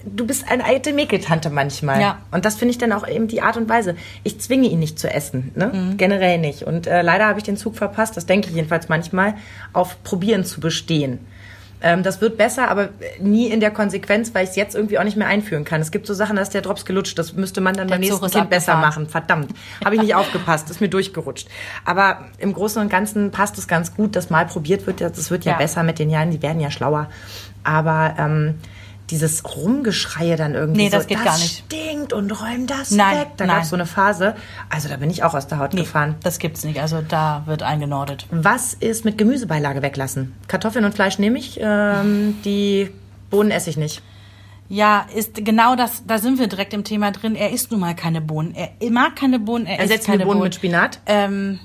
[0.05, 2.01] Du bist eine alte Mäkeltante manchmal.
[2.01, 2.19] Ja.
[2.31, 3.97] Und das finde ich dann auch eben die Art und Weise.
[4.25, 5.95] Ich zwinge ihn nicht zu essen, ne?
[5.97, 6.63] Generell nicht.
[6.63, 9.35] Und äh, leider habe ich den Zug verpasst, das denke ich jedenfalls manchmal,
[9.73, 11.19] auf Probieren zu bestehen.
[11.83, 12.91] Ähm, das wird besser, aber
[13.21, 15.81] nie in der Konsequenz, weil ich es jetzt irgendwie auch nicht mehr einführen kann.
[15.81, 17.19] Es gibt so Sachen, da ist der Drops gelutscht.
[17.19, 19.09] Das müsste man dann Der beim Zug nächsten Kind besser machen.
[19.09, 19.53] Verdammt.
[19.83, 20.69] Habe ich nicht aufgepasst.
[20.69, 21.49] Ist mir durchgerutscht.
[21.87, 25.01] Aber im Großen und Ganzen passt es ganz gut, dass mal probiert wird.
[25.01, 25.59] Das wird ja, Ja.
[25.59, 26.31] besser mit den Jahren.
[26.31, 27.09] Die werden ja schlauer.
[27.65, 28.57] Aber ähm,
[29.11, 31.65] dieses Rumgeschreie dann irgendwie Nee, das so, geht das gar nicht.
[31.67, 33.29] stinkt und räum das Nein, weg.
[33.37, 34.35] Da gab es so eine Phase.
[34.69, 36.15] Also da bin ich auch aus der Haut Nee, gefahren.
[36.23, 36.81] das gibt's nicht.
[36.81, 38.27] Also da wird eingenordet.
[38.31, 40.35] Was ist mit Gemüsebeilage weglassen?
[40.49, 42.91] Kartoffeln und Fleisch nehme ich, ähm, die
[43.31, 44.03] Bohnen esse ich nicht.
[44.69, 47.35] Ja, ist genau das, da sind wir direkt im Thema drin.
[47.35, 48.55] Er isst nun mal keine Bohnen.
[48.55, 51.01] Er mag keine Bohnen, er, isst Ersetzen keine wir Bohnen mit Spinat?
[51.07, 51.59] Ähm,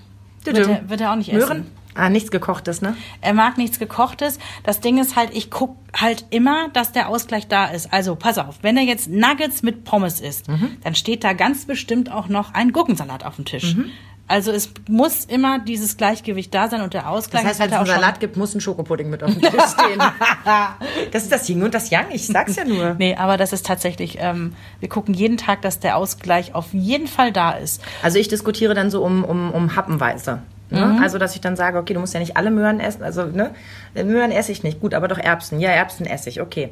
[0.44, 1.60] wird, er, wird er auch nicht Möhren?
[1.62, 1.72] essen.
[1.96, 2.96] Ah, nichts gekochtes, ne?
[3.22, 4.38] Er mag nichts gekochtes.
[4.64, 7.92] Das Ding ist halt, ich guck halt immer, dass der Ausgleich da ist.
[7.94, 10.78] Also pass auf, wenn er jetzt Nuggets mit Pommes isst, Mhm.
[10.84, 13.76] dann steht da ganz bestimmt auch noch ein Gurkensalat auf dem Tisch.
[13.76, 13.86] Mhm.
[14.28, 17.74] Also es muss immer dieses Gleichgewicht da sein und der Ausgleich Das heißt, wenn es
[17.76, 20.02] einen Salat gibt, muss ein Schokopudding mit auf dem Tisch stehen.
[21.12, 22.96] das ist das Yin und das Yang, ich sag's ja nur.
[22.96, 27.08] Nee, aber das ist tatsächlich, ähm, wir gucken jeden Tag, dass der Ausgleich auf jeden
[27.08, 27.82] Fall da ist.
[28.02, 30.42] Also ich diskutiere dann so um, um, um Happenweise.
[30.76, 30.86] Ne?
[30.86, 31.02] Mhm.
[31.04, 33.04] Also, dass ich dann sage, okay, du musst ja nicht alle Möhren essen.
[33.04, 33.52] Also, ne?
[33.96, 34.80] Möhren esse ich nicht.
[34.82, 35.60] Gut, aber doch Erbsen.
[35.60, 36.42] Ja, Erbsen esse ich.
[36.42, 36.70] Okay.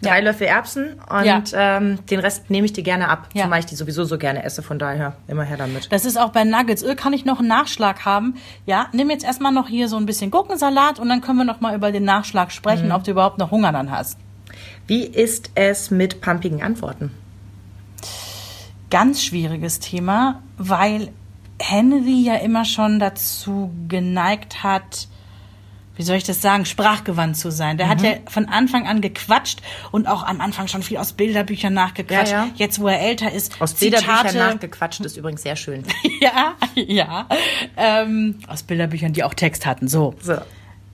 [0.00, 0.24] Drei Ja.
[0.24, 1.42] Löffel Erbsen und Ja.
[1.54, 3.28] ähm, den Rest nehme ich dir gerne ab.
[3.34, 3.44] Ja.
[3.44, 4.60] Zumal ich die sowieso so gerne esse.
[4.60, 5.92] Von daher immer her damit.
[5.92, 6.82] Das ist auch bei Nuggets.
[6.82, 8.34] Öl kann ich noch einen Nachschlag haben.
[8.66, 11.60] Ja, nimm jetzt erstmal noch hier so ein bisschen Gurkensalat und dann können wir noch
[11.60, 12.92] mal über den Nachschlag sprechen, Mhm.
[12.94, 14.18] ob du überhaupt noch Hunger dann hast.
[14.88, 17.12] Wie ist es mit pumpigen Antworten?
[18.90, 21.08] Ganz schwieriges Thema, weil
[21.60, 25.08] Henry ja immer schon dazu geneigt hat,
[25.96, 27.76] wie soll ich das sagen, sprachgewandt zu sein.
[27.76, 27.90] Der Mhm.
[27.90, 29.60] hat ja von Anfang an gequatscht
[29.90, 32.32] und auch am Anfang schon viel aus Bilderbüchern nachgequatscht.
[32.32, 32.50] Ja, ja.
[32.56, 35.84] Jetzt, wo er älter ist, Aus Bilderbüchern nachgequatscht ist übrigens sehr schön.
[36.20, 37.26] ja, ja.
[37.76, 39.86] Ähm, aus Bilderbüchern, die auch Text hatten.
[39.86, 40.14] So.
[40.20, 40.34] So.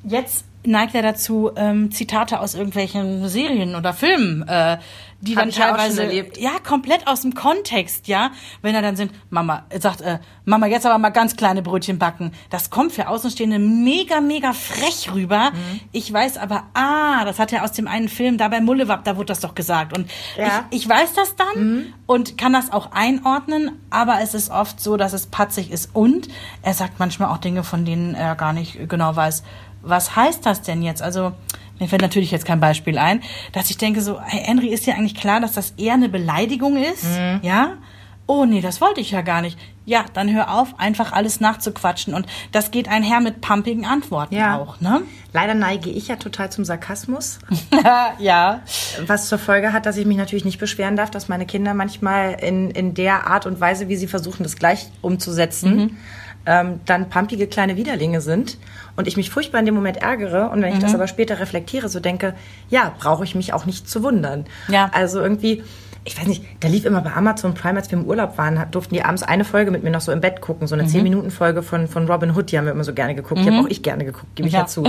[0.05, 4.79] Jetzt neigt er dazu, ähm, Zitate aus irgendwelchen Serien oder Filmen, äh,
[5.21, 6.39] die Hab dann ja teilweise erlebt.
[6.39, 8.31] ja komplett aus dem Kontext, ja,
[8.63, 12.33] wenn er dann sind, Mama sagt, äh, Mama jetzt aber mal ganz kleine Brötchen backen.
[12.51, 15.51] Das kommt für Außenstehende mega mega frech rüber.
[15.51, 15.81] Mhm.
[15.93, 19.17] Ich weiß aber, ah, das hat er aus dem einen Film, da bei Mullewab, da
[19.17, 20.45] wurde das doch gesagt und Ja.
[20.45, 20.51] Mhm.
[20.71, 24.97] ich, ich weiß das dann und kann das auch einordnen, aber es ist oft so,
[24.97, 26.29] dass es patzig ist und
[26.63, 29.43] er sagt manchmal auch Dinge, von denen er gar nicht genau weiß,
[29.83, 31.03] was heißt das denn jetzt?
[31.03, 31.33] Also,
[31.81, 34.95] mir fällt natürlich jetzt kein Beispiel ein, dass ich denke so, hey, Henry, ist dir
[34.95, 37.05] eigentlich klar, dass das eher eine Beleidigung ist?
[37.05, 37.41] Mhm.
[37.43, 37.75] Ja?
[38.31, 39.59] Oh nee, das wollte ich ja gar nicht.
[39.87, 42.12] Ja, dann hör auf, einfach alles nachzuquatschen.
[42.12, 44.59] Und das geht einher mit pumpigen Antworten Ja.
[44.59, 45.01] auch, ne?
[45.33, 47.38] Leider neige ich ja total zum Sarkasmus.
[48.19, 48.61] ja.
[49.07, 52.33] Was zur Folge hat, dass ich mich natürlich nicht beschweren darf, dass meine Kinder manchmal
[52.43, 55.97] in, in der Art und Weise, wie sie versuchen, das gleich umzusetzen,
[56.49, 58.57] ähm, dann pumpige kleine Widerlinge sind
[58.97, 61.89] und ich mich furchtbar in dem Moment ärgere und wenn ich das aber später reflektiere,
[61.91, 62.35] so denke,
[62.71, 64.47] ja, brauche ich mich auch nicht zu wundern.
[64.69, 64.91] Ja.
[64.95, 65.63] Also irgendwie,
[66.05, 68.95] ich weiß nicht, da lief immer bei Amazon Prime, als wir im Urlaub waren, durften
[68.95, 71.87] die abends eine Folge mit mir noch so im Bett gucken, so eine 10-Minuten-Folge von,
[71.87, 73.43] von Robin Hood, die haben wir immer so gerne geguckt.
[73.45, 74.61] Die habe auch ich gerne geguckt, gebe ich Ja.
[74.61, 74.85] ja zu.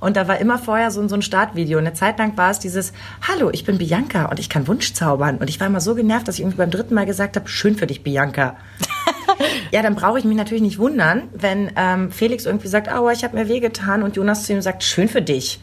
[0.00, 1.76] Und da war immer vorher so, ein- so ein Startvideo.
[1.78, 2.94] Und eine Zeit lang war es dieses,
[3.28, 5.36] hallo, ich bin Bianca und ich kann Wunsch zaubern.
[5.36, 7.76] Und ich war immer so genervt, dass ich irgendwie beim dritten Mal gesagt habe, schön
[7.76, 8.56] für dich, Bianca.
[9.70, 13.24] ja, dann brauche ich mich natürlich nicht wundern, wenn ähm, Felix irgendwie sagt, aua, ich
[13.24, 15.60] habe mir wehgetan und Jonas zu ihm sagt, schön für dich.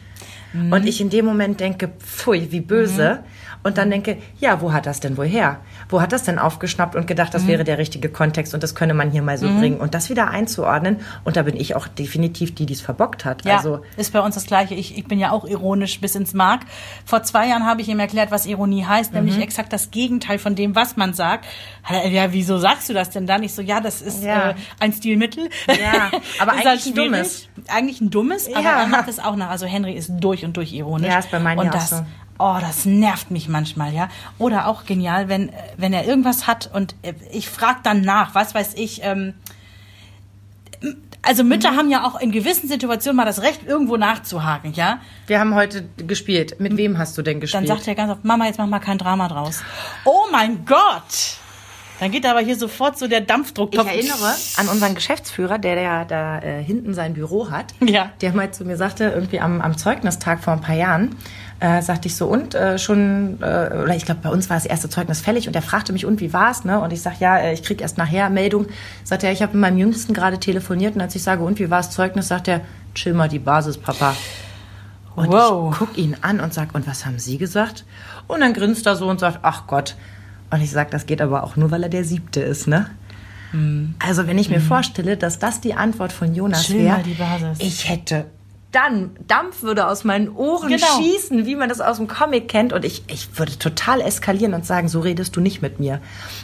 [0.72, 3.22] Und ich in dem Moment denke, pfui, wie böse.
[3.62, 5.60] Und dann denke, ja, wo hat das denn wohl her?
[5.90, 8.92] Wo hat das denn aufgeschnappt und gedacht, das wäre der richtige Kontext und das könne
[8.94, 11.00] man hier mal so bringen und das wieder einzuordnen.
[11.24, 13.44] Und da bin ich auch definitiv die, die es verbockt hat.
[13.44, 14.74] Ja, Also ist bei uns das Gleiche.
[14.74, 16.60] Ich, ich bin ja auch ironisch bis ins Mark.
[17.06, 19.18] Vor zwei Jahren habe ich ihm erklärt, was Ironie heißt, Mhm.
[19.24, 21.46] nämlich exakt das Gegenteil von dem, was man sagt.
[22.10, 23.42] Ja, wieso sagst du das denn dann?
[23.42, 24.50] Ich so, ja, das ist Ja.
[24.50, 25.48] Äh, ein Stilmittel.
[25.68, 26.94] Ja, aber eigentlich ein schwierig.
[26.96, 27.48] dummes.
[27.68, 28.80] Eigentlich ein dummes, aber Ja.
[28.82, 29.48] er macht es auch nach.
[29.50, 31.08] Also Henry ist durch und durch ironisch.
[31.10, 32.04] Ja, ist bei meinen Und ja auch das so.
[32.38, 34.08] Oh, das nervt mich manchmal, ja.
[34.38, 38.54] Oder auch genial, wenn, wenn er irgendwas hat und äh, ich frage dann nach, was
[38.54, 39.34] weiß ich, ähm,
[41.22, 45.00] also Mütter haben ja auch in gewissen Situationen mal das Recht, irgendwo nachzuhaken, ja.
[45.26, 46.60] Wir haben heute gespielt.
[46.60, 47.66] Mit wem hast du denn Dann gespielt?
[47.68, 49.62] sagt er ganz oft, Mama, jetzt mach mal kein Drama draus.
[50.04, 51.38] Oh mein Gott!
[52.00, 53.74] Dann geht aber hier sofort so der Dampfdruck.
[53.74, 57.74] Ich erinnere an unseren Geschäftsführer, der ja da äh, hinten sein Büro hat.
[57.80, 58.12] Ja.
[58.20, 61.16] Der mal zu mir sagte, irgendwie am, am Zeugnistag vor ein paar Jahren,
[61.60, 63.44] äh, sagte ich so, und äh, schon, äh,
[63.82, 66.20] oder ich glaube, bei uns war das erste Zeugnis fällig und er fragte mich, und
[66.20, 66.80] wie war's, ne?
[66.80, 68.66] Und ich sag, ja, äh, ich krieg erst nachher Meldung.
[69.04, 71.68] Sagt er, ich habe mit meinem Jüngsten gerade telefoniert und als ich sage, und wie
[71.70, 72.60] war's Zeugnis, sagt er,
[72.94, 74.14] chill mal die Basis, Papa.
[75.16, 75.72] Und Wow.
[75.72, 77.84] ich guck ihn an und sag, und was haben Sie gesagt?
[78.28, 79.96] Und dann grinst er so und sagt, ach Gott.
[80.50, 82.88] Und ich sag, das geht aber auch nur, weil er der Siebte ist, ne?
[83.98, 87.58] Also wenn ich mir vorstelle, dass das die Antwort von Jonas wäre, mal die Basis.
[87.60, 88.26] ich hätte
[88.70, 90.84] dann Dampf würde aus meinen Ohren Genau.
[90.98, 94.66] schießen, wie man das aus dem Comic kennt und ich, ich würde total eskalieren und
[94.66, 96.00] sagen, so redest du nicht mit mir.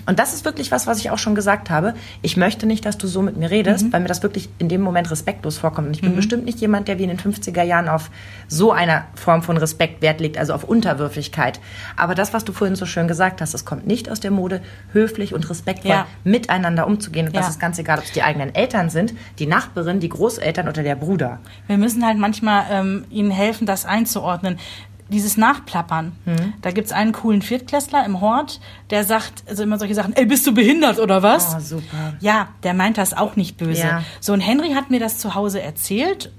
[0.06, 1.92] Und das ist wirklich was, was ich auch schon gesagt habe.
[2.22, 4.80] Ich möchte nicht, dass du so mit mir redest, weil mir das wirklich in dem
[4.80, 5.88] Moment respektlos vorkommt.
[5.88, 8.10] Und ich bin bestimmt nicht jemand, der wie in den 50er Jahren auf
[8.48, 11.60] so einer Form von Respekt Wert legt, also auf Unterwürfigkeit.
[11.96, 14.62] Aber das, was du vorhin so schön gesagt hast, es kommt nicht aus der Mode,
[14.92, 16.06] höflich und respektvoll Ja.
[16.24, 17.26] miteinander umzugehen.
[17.26, 17.50] Und das Ja.
[17.50, 20.94] ist ganz egal, ob es die eigenen Eltern sind, die Nachbarin, die Großeltern oder der
[20.96, 21.38] Bruder.
[21.66, 24.58] Wir müssen halt manchmal ähm, ihnen helfen, das einzuordnen.
[25.10, 26.12] Dieses Nachplappern.
[26.24, 26.54] Mhm.
[26.62, 28.58] Da gibt's einen coolen Viertklässler im Hort,
[28.90, 31.54] der sagt also immer solche Sachen, ey, bist du behindert oder was?
[31.54, 32.14] Oh, super.
[32.20, 33.82] Ja, der meint das auch nicht böse.
[33.82, 34.02] Ja.
[34.20, 36.32] So, und Henry hat mir das zu Hause erzählt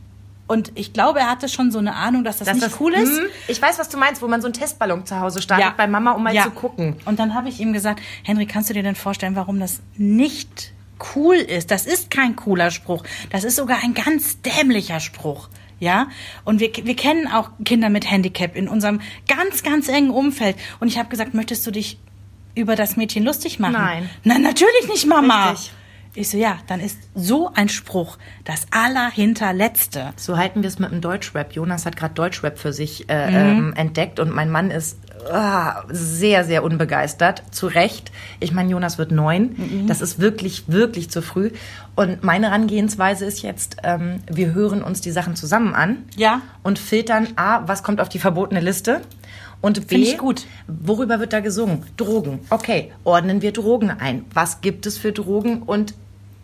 [0.48, 2.94] und ich glaube, er hatte schon so eine Ahnung, dass das Dass nicht das- cool
[2.94, 3.16] ist.
[3.18, 5.86] Hm, Ich weiß, was du meinst, wo man so einen Testballon zu Hause startet bei
[5.86, 6.44] Mama, um mal Ja.
[6.44, 6.96] zu gucken.
[7.06, 10.72] Und dann habe ich ihm gesagt, Henry, kannst du dir denn vorstellen, warum das nicht
[11.16, 11.70] cool ist?
[11.70, 13.04] Das ist kein cooler Spruch.
[13.30, 15.50] Das ist sogar ein ganz dämlicher Spruch.
[15.80, 16.08] Ja,
[16.46, 20.56] und wir, wir kennen auch Kinder mit Handicap in unserem ganz, ganz engen Umfeld.
[20.80, 21.98] Und ich habe gesagt, möchtest du dich
[22.56, 23.74] über das Mädchen lustig machen?
[23.74, 24.10] Nein.
[24.24, 25.52] Nein, natürlich nicht, Mama.
[25.52, 25.74] Richtig.
[26.18, 30.14] Ich so, ja, dann ist so ein Spruch das Allerhinterletzte.
[30.16, 31.52] So halten wir es mit dem Deutschrap.
[31.54, 33.36] Jonas hat gerade Deutschrap für sich äh, Mhm.
[33.36, 34.98] ähm, entdeckt und mein Mann ist
[35.32, 37.44] ah, sehr, sehr unbegeistert.
[37.52, 38.12] Zu Recht.
[38.40, 39.56] Ich meine, Jonas wird neun.
[39.58, 39.88] Mhm.
[39.88, 41.52] Das ist wirklich, wirklich zu früh.
[41.96, 46.42] Und meine Herangehensweise ist jetzt, ähm, wir hören uns die Sachen zusammen an Ja.
[46.64, 49.02] und filtern A, was kommt auf die verbotene Liste
[49.62, 50.16] und B,
[50.68, 51.84] worüber wird da gesungen?
[51.98, 52.40] Drogen.
[52.50, 54.26] Okay, ordnen wir Drogen ein.
[54.34, 55.94] Was gibt es für Drogen und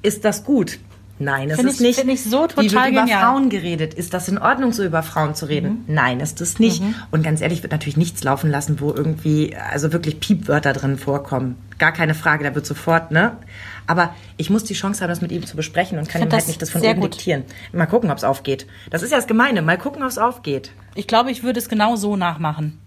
[0.01, 0.79] ist das gut?
[1.19, 2.03] Nein, es Find ist ich- nicht.
[2.07, 3.21] ich so Wie wird total über genial.
[3.21, 3.93] Frauen geredet?
[3.93, 5.83] Ist das in Ordnung, so über Frauen zu reden?
[5.87, 6.81] Nein, ist es nicht.
[7.11, 11.57] Und ganz ehrlich, wird natürlich nichts laufen lassen, wo irgendwie, also wirklich Piepwörter drin vorkommen.
[11.77, 13.37] Gar keine Frage, da wird sofort, ne?
[13.85, 16.33] Aber ich muss die Chance haben, das mit ihm zu besprechen und kann ihm halt
[16.33, 17.43] das nicht das von oben diktieren.
[17.71, 18.65] Mal gucken, ob es aufgeht.
[18.89, 19.61] Das ist ja das Gemeine.
[19.61, 20.71] Mal gucken, ob es aufgeht.
[20.95, 22.79] Ich glaube, ich würde es genau so nachmachen.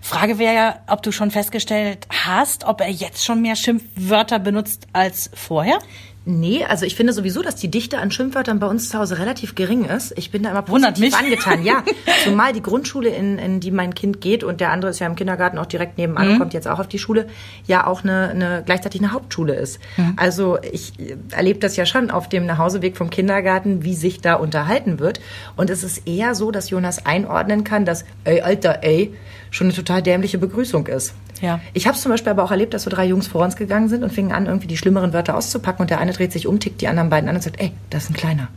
[0.00, 4.86] Frage wäre ja, ob du schon festgestellt hast, ob er jetzt schon mehr Schimpfwörter benutzt
[4.92, 5.78] als vorher.
[6.26, 9.54] Nee, also ich finde sowieso, dass die Dichte an Schimpfwörtern bei uns zu Hause relativ
[9.54, 10.14] gering ist.
[10.16, 11.46] Ich bin da immer Wundert positiv mich.
[11.46, 11.62] angetan.
[11.64, 11.82] Ja,
[12.24, 15.16] zumal die Grundschule, in, in die mein Kind geht und der andere ist ja im
[15.16, 16.32] Kindergarten auch direkt nebenan Mhm.
[16.32, 17.26] und kommt jetzt auch auf die Schule,
[17.66, 19.78] ja auch eine, eine gleichzeitig eine Hauptschule ist.
[19.98, 20.14] Mhm.
[20.16, 20.94] Also ich
[21.30, 25.20] erlebe das ja schon auf dem Nachhauseweg vom Kindergarten, wie sich da unterhalten wird.
[25.56, 29.12] Und es ist eher so, dass Jonas einordnen kann, dass ey, Alter, ey,
[29.50, 31.12] schon eine total dämliche Begrüßung ist.
[31.40, 31.60] Ja.
[31.72, 34.02] Ich habe zum Beispiel aber auch erlebt, dass so drei Jungs vor uns gegangen sind
[34.02, 36.80] und fingen an, irgendwie die schlimmeren Wörter auszupacken und der eine dreht sich um, tickt
[36.80, 38.48] die anderen beiden an und sagt, ey, das ist ein kleiner.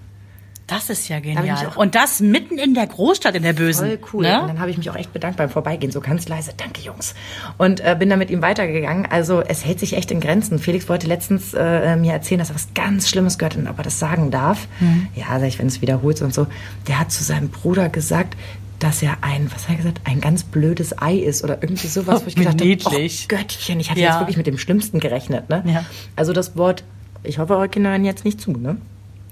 [0.70, 1.68] Das ist ja genial.
[1.68, 3.88] auch- Und das mitten in der Großstadt, in der Bösen.
[3.88, 4.24] Voll cool.
[4.24, 4.42] Ne?
[4.42, 7.16] Und dann habe ich mich auch echt bedankt beim Vorbeigehen, so ganz leise, danke Jungs.
[7.58, 9.06] Und äh, bin dann mit ihm weitergegangen.
[9.10, 10.60] Also es hält sich echt in Grenzen.
[10.60, 13.78] Felix wollte letztens äh, mir erzählen, dass er was ganz Schlimmes gehört hat und ob
[13.78, 14.68] er das sagen darf.
[14.82, 15.08] Mhm.
[15.16, 16.48] Ja, sag ich, wenn es wiederholt und so.
[16.90, 18.36] Der hat zu seinem Bruder gesagt,
[18.80, 22.24] dass er ein, was hat er gesagt, ein ganz blödes Ei ist oder irgendwie sowas,
[22.24, 22.90] wo ich gedacht habe, oh
[23.28, 24.10] Göttchen, ich hatte Ja.
[24.12, 25.50] jetzt wirklich mit dem Schlimmsten gerechnet.
[25.50, 25.64] Ne?
[25.66, 25.86] Ja.
[26.16, 26.84] Also das Wort,
[27.24, 28.78] ich hoffe, eure Kinder hören jetzt nicht zu, ne?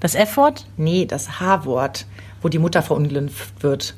[0.00, 0.66] Das F-Wort?
[0.76, 2.06] Nee, das H-Wort,
[2.42, 3.94] wo die Mutter verunglimpft wird.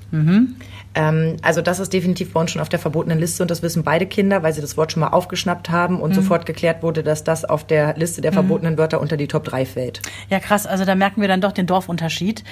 [0.94, 3.82] Ähm, also das ist definitiv bei uns schon auf der verbotenen Liste und das wissen
[3.82, 7.24] beide Kinder, weil sie das Wort schon mal aufgeschnappt haben und sofort geklärt wurde, dass
[7.24, 10.02] das auf der Liste der verbotenen Wörter unter die Top 3 fällt.
[10.30, 10.66] Ja, krass.
[10.66, 12.44] Also da merken wir dann doch den Dorfunterschied.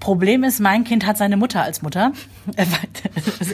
[0.00, 2.12] Problem ist, mein Kind hat seine Mutter als Mutter.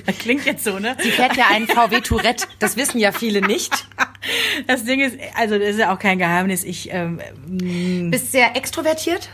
[0.04, 0.96] Das klingt jetzt so, ne?
[1.00, 3.86] Sie fährt ja einen VW Tourette, das wissen ja viele nicht.
[4.68, 6.62] Das Ding ist, also das ist ja auch kein Geheimnis.
[6.62, 7.20] Ich, ähm,
[8.12, 9.28] Bist sehr extrovertiert?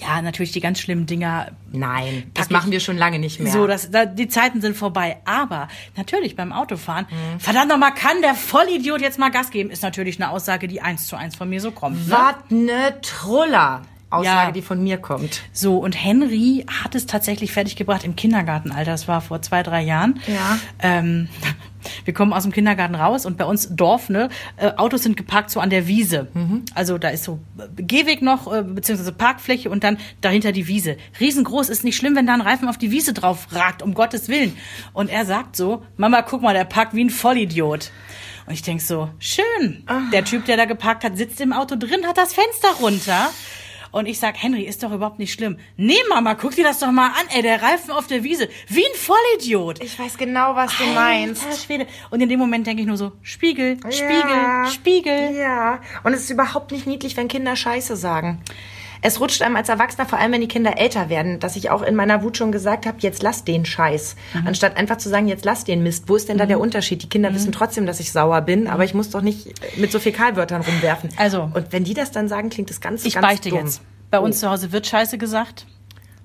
[0.00, 3.52] ja, natürlich die ganz schlimmen Dinger Nein, das machen wir schon lange nicht mehr.
[3.52, 5.18] So, das, da, die Zeiten sind vorbei.
[5.24, 7.06] Aber natürlich beim Autofahren,
[7.38, 9.70] verdammt nochmal, kann der Vollidiot jetzt mal Gas geben?
[9.70, 12.08] Ist natürlich eine Aussage, die eins zu eins von mir so kommt.
[12.08, 12.12] Ne?
[12.12, 13.82] Was ne Truller.
[14.10, 14.52] Aussage, Ja.
[14.52, 15.40] die von mir kommt.
[15.52, 18.90] So, und Henry hat es tatsächlich fertiggebracht im Kindergartenalter.
[18.90, 20.20] Das war vor zwei, drei Jahren.
[20.26, 20.58] Ja.
[20.80, 21.28] Ähm,
[22.04, 25.50] wir kommen aus dem Kindergarten raus und bei uns Dorf, ne, äh, Autos sind geparkt
[25.50, 26.28] so an der Wiese.
[26.74, 27.38] Also da ist so
[27.76, 30.96] Gehweg noch, äh, beziehungsweise Parkfläche und dann dahinter die Wiese.
[31.20, 34.28] Riesengroß, ist nicht schlimm, wenn da ein Reifen auf die Wiese drauf ragt, um Gottes
[34.28, 34.56] Willen.
[34.92, 37.90] Und er sagt so, Mama, guck mal, der parkt wie ein Vollidiot.
[38.46, 39.84] Und ich denk so, schön.
[40.12, 43.30] Der Typ, der da geparkt hat, sitzt im Auto drin, hat das Fenster runter.
[43.92, 45.58] Und ich sag, Henry, ist doch überhaupt nicht schlimm.
[45.76, 48.48] Nee, Mama, guck dir das doch mal an, ey, der Reifen auf der Wiese.
[48.68, 49.82] Wie ein Vollidiot.
[49.82, 51.44] Ich weiß genau, was du meinst.
[51.44, 51.86] Alter Schwede.
[52.10, 54.66] Und in dem Moment denke ich nur so, Spiegel, Spiegel, Ja.
[54.70, 55.36] Spiegel.
[55.36, 58.42] Ja, und es ist überhaupt nicht niedlich, wenn Kinder Scheiße sagen.
[59.02, 61.82] Es rutscht einem als Erwachsener, vor allem wenn die Kinder älter werden, dass ich auch
[61.82, 64.16] in meiner Wut schon gesagt habe, jetzt lass den Scheiß.
[64.34, 64.46] Mhm.
[64.48, 66.04] Anstatt einfach zu sagen, jetzt lass den Mist.
[66.08, 67.02] Wo ist denn da der Unterschied?
[67.02, 67.34] Die Kinder Mhm.
[67.36, 71.10] wissen trotzdem, dass ich sauer bin, aber ich muss doch nicht mit so Fäkalwörtern rumwerfen.
[71.16, 71.50] Also.
[71.54, 73.58] Und wenn die das dann sagen, klingt das ganz, Ich ganz beichte dumm.
[73.60, 73.80] jetzt.
[74.10, 75.66] Bei uns zu Hause wird Scheiße gesagt.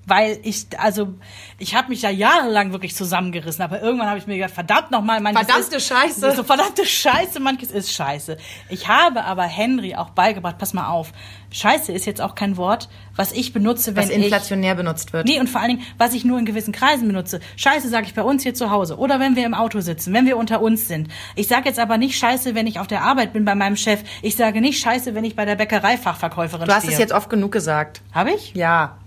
[0.06, 1.14] Weil ich, also,
[1.58, 5.20] ich habe mich ja jahrelang wirklich zusammengerissen, aber irgendwann habe ich mir gedacht, verdammt nochmal,
[5.20, 6.32] manches Verdammte ist, Scheiße.
[6.36, 8.36] So verdammte Scheiße, manches ist Scheiße.
[8.68, 11.12] Ich habe aber Henry auch beigebracht, pass mal auf,
[11.50, 14.22] Scheiße ist jetzt auch kein Wort, was ich benutze, wenn Was ich...
[14.22, 15.26] inflationär benutzt wird.
[15.26, 17.40] Nee, und vor allen Dingen, was ich nur in gewissen Kreisen benutze.
[17.56, 20.26] Scheiße sage ich bei uns hier zu Hause oder wenn wir im Auto sitzen, wenn
[20.26, 21.08] wir unter uns sind.
[21.34, 24.00] Ich sage jetzt aber nicht Scheiße, wenn ich auf der Arbeit bin bei meinem Chef.
[24.22, 26.92] Ich sage nicht Scheiße, wenn ich bei der Bäckereifachverkäuferin Du hast stehe.
[26.92, 28.02] es jetzt oft genug gesagt.
[28.12, 28.52] Habe ich?
[28.54, 28.98] Ja.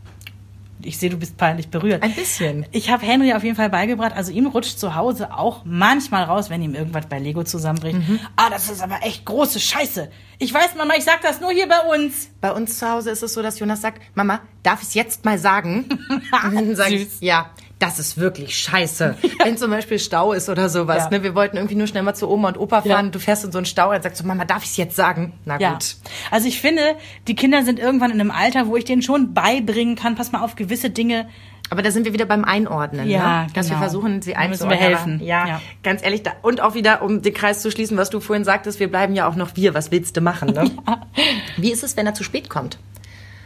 [0.81, 2.03] Ich sehe, du bist peinlich berührt.
[2.03, 2.65] Ein bisschen.
[2.71, 6.49] Ich habe Henry auf jeden Fall beigebracht, also ihm rutscht zu Hause auch manchmal raus,
[6.49, 7.97] wenn ihm irgendwas bei Lego zusammenbricht.
[7.97, 8.19] Mhm.
[8.37, 10.09] Ah, das ist aber echt große Scheiße.
[10.37, 12.29] Ich weiß, Mama, ich sag das nur hier bei uns.
[12.39, 15.25] Bei uns zu Hause ist es so, dass Jonas sagt, Mama, darf ich es jetzt
[15.25, 15.85] mal sagen?
[16.09, 19.15] Und dann sage ich, ja, das ist wirklich scheiße.
[19.43, 21.05] Wenn zum Beispiel Stau ist oder sowas.
[21.05, 21.17] Ja.
[21.17, 21.23] Ne?
[21.23, 22.95] Wir wollten irgendwie nur schnell mal zu Oma und Opa Ja.
[22.95, 23.11] fahren.
[23.11, 25.33] Du fährst in so einen Stau und sagst so, Mama, darf ich es jetzt sagen?
[25.45, 25.71] Na Ja.
[25.73, 25.95] gut.
[26.31, 26.95] Also ich finde,
[27.27, 30.41] die Kinder sind irgendwann in einem Alter, wo ich denen schon beibringen kann, pass mal
[30.43, 31.29] auf gewisse Dinge.
[31.71, 33.07] Aber da sind wir wieder beim Einordnen.
[33.07, 33.47] Ja, ne?
[33.53, 33.79] Dass wir genau.
[33.87, 34.79] versuchen, sie Da müssen einzuordnen.
[34.79, 35.19] wir helfen.
[35.23, 35.61] Ja, Ja.
[35.83, 36.23] ganz ehrlich.
[36.23, 39.13] Da, und auch wieder, um den Kreis zu schließen, was du vorhin sagtest, wir bleiben
[39.13, 39.75] ja auch noch wir.
[39.75, 40.49] Was willst du machen?
[40.53, 40.71] Ne?
[41.57, 42.79] Wie ist es, wenn er zu spät kommt?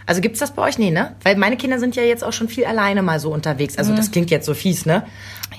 [0.06, 0.78] Also gibt's das bei euch?
[0.78, 1.16] Nee, ne?
[1.24, 3.78] Weil meine Kinder sind ja jetzt auch schon viel alleine mal so unterwegs.
[3.78, 3.96] Also Mhm.
[3.98, 5.04] das klingt jetzt so fies, ne?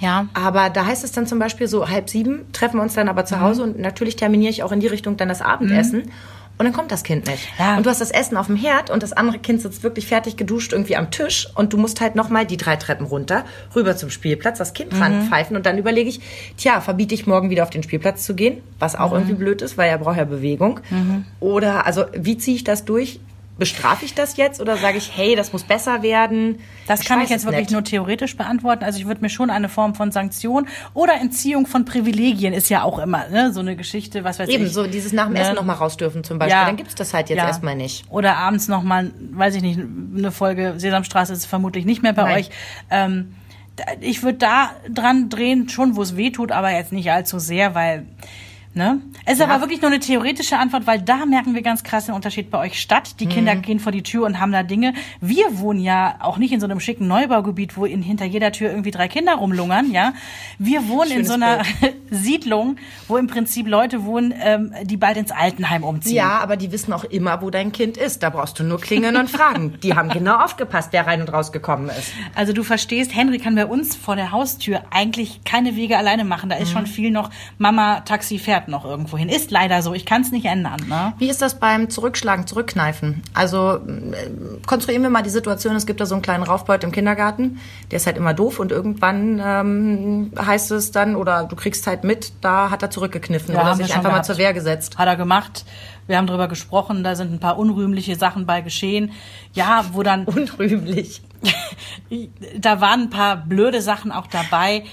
[0.01, 0.27] Ja.
[0.35, 3.23] Aber da heißt es dann zum Beispiel so halb sieben, treffen wir uns dann aber
[3.23, 3.27] Mhm.
[3.27, 6.11] zu Hause und natürlich terminiere ich auch in die Richtung dann das Abendessen.
[6.57, 7.49] Und dann kommt das Kind nicht.
[7.59, 7.77] Ja.
[7.77, 10.37] Und du hast das Essen auf dem Herd und das andere Kind sitzt wirklich fertig
[10.37, 14.09] geduscht irgendwie am Tisch und du musst halt nochmal die drei Treppen runter, rüber zum
[14.11, 15.03] Spielplatz, das Kind Mhm.
[15.03, 16.21] ranpfeifen und dann überlege ich,
[16.57, 19.17] tja, verbiete ich morgen wieder auf den Spielplatz zu gehen, was auch Mhm.
[19.17, 20.79] irgendwie blöd ist, weil er braucht ja Bewegung.
[21.41, 23.19] Oder, also, wie ziehe ich das durch?
[23.57, 26.59] Bestrafe ich das jetzt oder sage ich, hey, das muss besser werden?
[26.89, 27.73] Das kann weiß ich jetzt wirklich nicht.
[27.73, 28.83] nur theoretisch beantworten.
[28.83, 32.83] Also ich würde mir schon eine Form von Sanktion oder Entziehung von Privilegien ist ja
[32.83, 33.53] auch immer ne?
[33.53, 34.73] so eine Geschichte, was weiß Eben, ich.
[34.73, 35.41] so dieses nach dem Ne?
[35.41, 36.59] Essen noch mal raus dürfen zum Beispiel.
[36.59, 36.67] Ja.
[36.67, 37.47] Dann gibt's das halt jetzt Ja.
[37.47, 38.05] erstmal nicht.
[38.11, 42.23] Oder abends noch mal, weiß ich nicht, eine Folge Sesamstraße ist vermutlich nicht mehr bei
[42.25, 42.37] Nein.
[42.39, 42.51] euch.
[42.91, 43.35] Ähm,
[44.01, 47.75] ich würde da dran drehen, schon wo es weh tut, aber jetzt nicht allzu sehr,
[47.75, 48.07] weil
[48.77, 49.01] Ne?
[49.25, 49.47] Es ist Ja.
[49.47, 52.59] aber wirklich nur eine theoretische Antwort, weil da merken wir ganz krass den Unterschied bei
[52.59, 53.21] euch statt.
[53.21, 53.31] Die Mhm.
[53.31, 54.95] Kinder gehen vor die Tür und haben da Dinge.
[55.21, 58.71] Wir wohnen ja auch nicht in so einem schicken Neubaugebiet, wo in, hinter jeder Tür
[58.71, 60.13] irgendwie drei Kinder rumlungern, ja.
[60.59, 61.63] Wir wohnen in Schönes so einer
[62.11, 62.77] Siedlung,
[63.09, 66.17] wo im Prinzip Leute wohnen, ähm, die bald ins Altenheim umziehen.
[66.17, 68.23] Ja, aber die wissen auch immer, wo dein Kind ist.
[68.23, 69.75] Da brauchst du nur klingeln und fragen.
[69.83, 72.13] Die haben genau aufgepasst, wer rein und rausgekommen ist.
[72.35, 76.51] Also du verstehst, Henry kann bei uns vor der Haustür eigentlich keine Wege alleine machen.
[76.51, 76.73] Da ist Mhm.
[76.73, 79.29] schon viel noch, Mama, Taxi fährt noch irgendwo hin.
[79.29, 80.81] Ist leider so, ich kann es nicht ändern.
[80.89, 81.13] Ne?
[81.19, 83.23] Wie ist das beim Zurückschlagen, Zurückkneifen?
[83.35, 86.93] Also äh, konstruieren wir mal die Situation, es gibt da so einen kleinen Raufbeut im
[86.93, 91.87] Kindergarten, der ist halt immer doof und irgendwann ähm, heißt es dann, oder du kriegst
[91.87, 94.27] halt mit, da hat er zurückgekniffen Ja, oder sich einfach mal gehabt.
[94.27, 94.99] zur Wehr gesetzt.
[94.99, 95.65] Hat er gemacht.
[96.07, 99.13] Wir haben drüber gesprochen, da sind ein paar unrühmliche Sachen bei geschehen.
[99.55, 101.23] Ja, wo dann Unrühmlich.
[102.59, 104.85] da waren ein paar blöde Sachen auch dabei.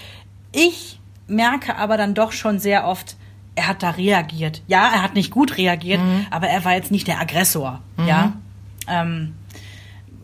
[0.52, 3.16] Ich merke aber dann doch schon sehr oft,
[3.56, 4.62] er hat da reagiert.
[4.68, 6.26] Ja, er hat nicht gut reagiert, Mhm.
[6.32, 7.82] aber er war jetzt nicht der Aggressor.
[8.08, 8.34] Ja.
[8.88, 9.34] Ähm,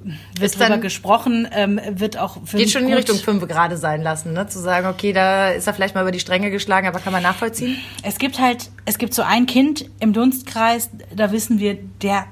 [0.04, 3.46] wird Ist drüber dann- gesprochen, ähm, wird auch für Geht schon in die Richtung fünf
[3.48, 4.48] gerade sein lassen, ne?
[4.48, 7.22] Zu sagen, okay, da ist er vielleicht mal über die Stränge geschlagen, aber kann man
[7.24, 7.76] nachvollziehen?
[8.04, 12.26] Es gibt halt, es gibt so ein Kind im Dunstkreis, da wissen wir, der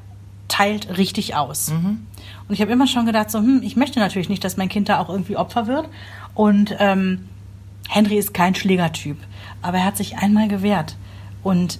[0.48, 1.70] teilt richtig aus.
[1.72, 2.06] Und
[2.54, 5.00] ich habe immer schon gedacht, so, hm, ich möchte natürlich nicht, dass mein Kind da
[5.00, 5.90] auch irgendwie Opfer wird.
[6.34, 7.28] Und ähm,
[7.90, 9.18] Henry ist kein Schlägertyp,
[9.66, 10.96] aber er hat sich einmal gewehrt.
[11.44, 11.80] Und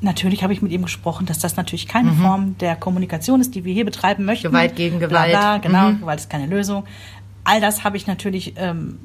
[0.00, 3.64] natürlich habe ich mit ihm gesprochen, dass das natürlich keine Form der Kommunikation ist, die
[3.64, 4.48] wir hier betreiben möchten.
[4.48, 5.30] Gewalt gegen Gewalt.
[5.30, 6.00] bla, genau, Mhm.
[6.00, 6.84] Gewalt ist keine Lösung.
[7.44, 8.98] All das habe ich natürlich ähm,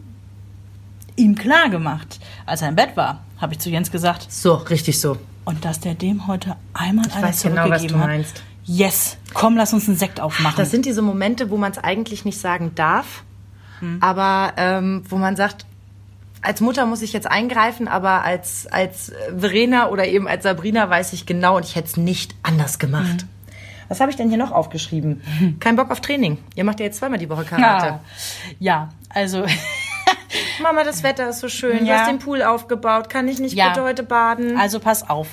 [1.16, 2.20] ihm klar gemacht.
[2.46, 5.18] Als er im Bett war, habe ich zu Jens gesagt, So, richtig so.
[5.46, 8.08] und dass der dem heute einmal Ich eine weiß genau, was zurückgegeben du hat.
[8.10, 8.44] meinst.
[8.66, 10.58] yes, komm, lass uns einen Sekt aufmachen.
[10.58, 13.24] Das sind diese Momente, wo man es eigentlich nicht sagen darf,
[14.00, 15.66] aber ähm, wo man sagt,
[16.48, 21.14] als Mutter muss ich jetzt eingreifen, aber als, als Verena oder eben als Sabrina weiß
[21.14, 23.26] ich genau und ich hätte es nicht anders gemacht.
[23.90, 25.22] Was habe ich denn hier noch aufgeschrieben?
[25.60, 26.38] Kein Bock auf Training.
[26.56, 27.86] Ihr macht ja jetzt zweimal die Woche Karate.
[27.86, 28.00] ja.
[28.60, 29.46] ja, also
[30.64, 31.80] Mama, das Wetter ist so schön.
[31.80, 32.00] Du Ja.
[32.00, 33.10] hast den Pool aufgebaut.
[33.10, 33.70] Kann ich nicht Ja.
[33.70, 34.58] bitte heute baden?
[34.58, 35.30] Also pass auf.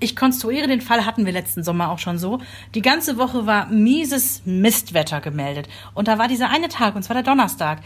[0.00, 2.40] Ich konstruiere den Fall, hatten wir letzten Sommer auch schon so.
[2.74, 5.68] Die ganze Woche war mieses Mistwetter gemeldet.
[5.94, 7.78] Und da war dieser eine Tag, und zwar der Donnerstag.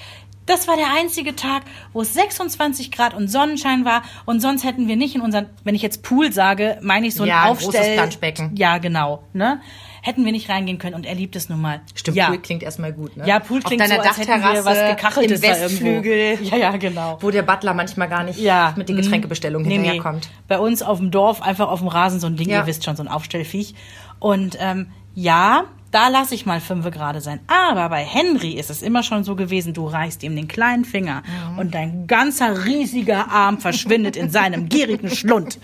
[0.46, 4.02] Das war der einzige Tag, wo es 26 Grad und Sonnenschein war.
[4.24, 7.24] Und sonst hätten wir nicht in unseren, wenn ich jetzt Pool sage, meine ich so
[7.24, 7.72] ein Ja, ein Aufstell...
[7.72, 8.56] großes Planschbecken.
[8.56, 9.24] Ja, genau.
[9.32, 9.60] Ne?
[10.02, 10.94] Hätten wir nicht reingehen können.
[10.94, 11.80] Und er liebt es nun mal.
[11.96, 12.28] Stimmt, ja.
[12.28, 13.26] Pool klingt erstmal gut, ne?
[13.26, 15.50] Ja, Pool klingt Auf deiner so, als hätten wir Dachterrasse, was gekacheltes im.
[15.50, 17.18] Westflügel, Ja, ja, genau.
[17.20, 18.72] wo der Butler manchmal gar nicht ja.
[18.76, 19.02] mit den mhm.
[19.02, 19.82] Getränkebestellungen Nee, nee.
[19.82, 20.28] hinterherkommt.
[20.46, 22.60] Bei uns auf dem Dorf, einfach auf dem Rasen, so ein Ding, Ja.
[22.60, 23.74] ihr wisst schon, so ein Aufstellviech.
[24.20, 27.40] Und ähm, ja, da lasse ich mal fünfe gerade sein.
[27.46, 31.22] Aber bei Henry ist es immer schon so gewesen, du reichst ihm den kleinen Finger
[31.52, 31.58] Mhm.
[31.58, 35.58] und dein ganzer riesiger Arm verschwindet in seinem gierigen Schlund.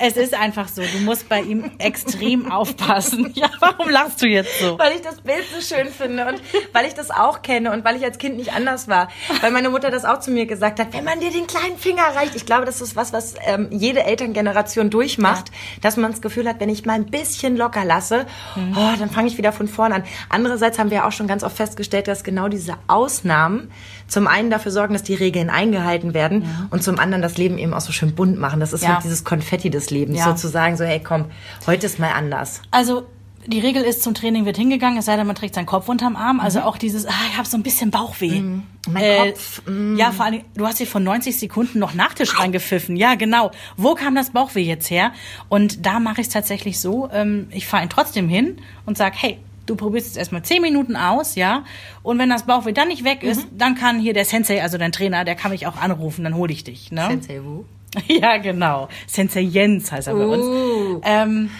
[0.00, 3.32] Es ist einfach so, du musst bei ihm extrem aufpassen.
[3.36, 4.78] Ja, warum lachst du jetzt so?
[4.78, 6.40] Weil ich das Bild so schön finde und
[6.72, 9.08] weil ich das auch kenne und weil ich als Kind nicht anders war.
[9.42, 12.02] Weil meine Mutter das auch zu mir gesagt hat, wenn man dir den kleinen Finger
[12.14, 12.34] reicht.
[12.34, 15.50] Ich glaube, das ist was, was ähm, jede Elterngeneration durchmacht,
[15.82, 19.28] dass man das Gefühl hat, wenn ich mal ein bisschen locker lasse, oh, dann fange
[19.28, 20.04] ich wieder von vorn an.
[20.28, 23.70] Andererseits haben wir auch schon ganz oft festgestellt, dass genau diese Ausnahmen
[24.08, 27.74] zum einen dafür sorgen, dass die Regeln eingehalten werden und zum anderen das Leben eben
[27.74, 28.60] auch so schön bunt machen.
[28.60, 28.94] Das ist Ja.
[28.94, 30.24] halt dieses Konfetti des Lebens, Ja.
[30.26, 31.26] sozusagen so, hey komm,
[31.66, 32.62] heute ist mal anders.
[32.70, 33.06] Also
[33.48, 36.16] die Regel ist, zum Training wird hingegangen, es sei denn, man trägt seinen Kopf unterm
[36.16, 36.40] Arm.
[36.40, 38.40] Also auch dieses, ah, ich habe so ein bisschen Bauchweh.
[38.40, 38.62] Mhm.
[38.90, 39.96] Mein Kopf, mm.
[39.96, 42.96] Ja, vor allem, du hast dir von 90 Sekunden noch Nachtisch reingepfiffen.
[42.96, 43.52] Ja, genau.
[43.76, 45.12] Wo kam das Bauchweh jetzt her?
[45.48, 49.14] Und da mache ich es tatsächlich so, ähm, ich fahre ihn trotzdem hin und sag,
[49.16, 51.64] hey, du probierst jetzt erstmal 10 Minuten aus, ja.
[52.02, 53.28] Und wenn das Bauchweh dann nicht weg Mhm.
[53.28, 56.34] ist, dann kann hier der Sensei, also dein Trainer, der kann mich auch anrufen, dann
[56.34, 56.90] hole ich dich.
[56.92, 57.06] Ne?
[57.08, 57.64] Sensei Wu.
[58.08, 58.88] Ja, genau.
[59.06, 60.44] Sensei Jens heißt er bei uns.
[60.44, 61.00] Uh.
[61.04, 61.50] Ähm,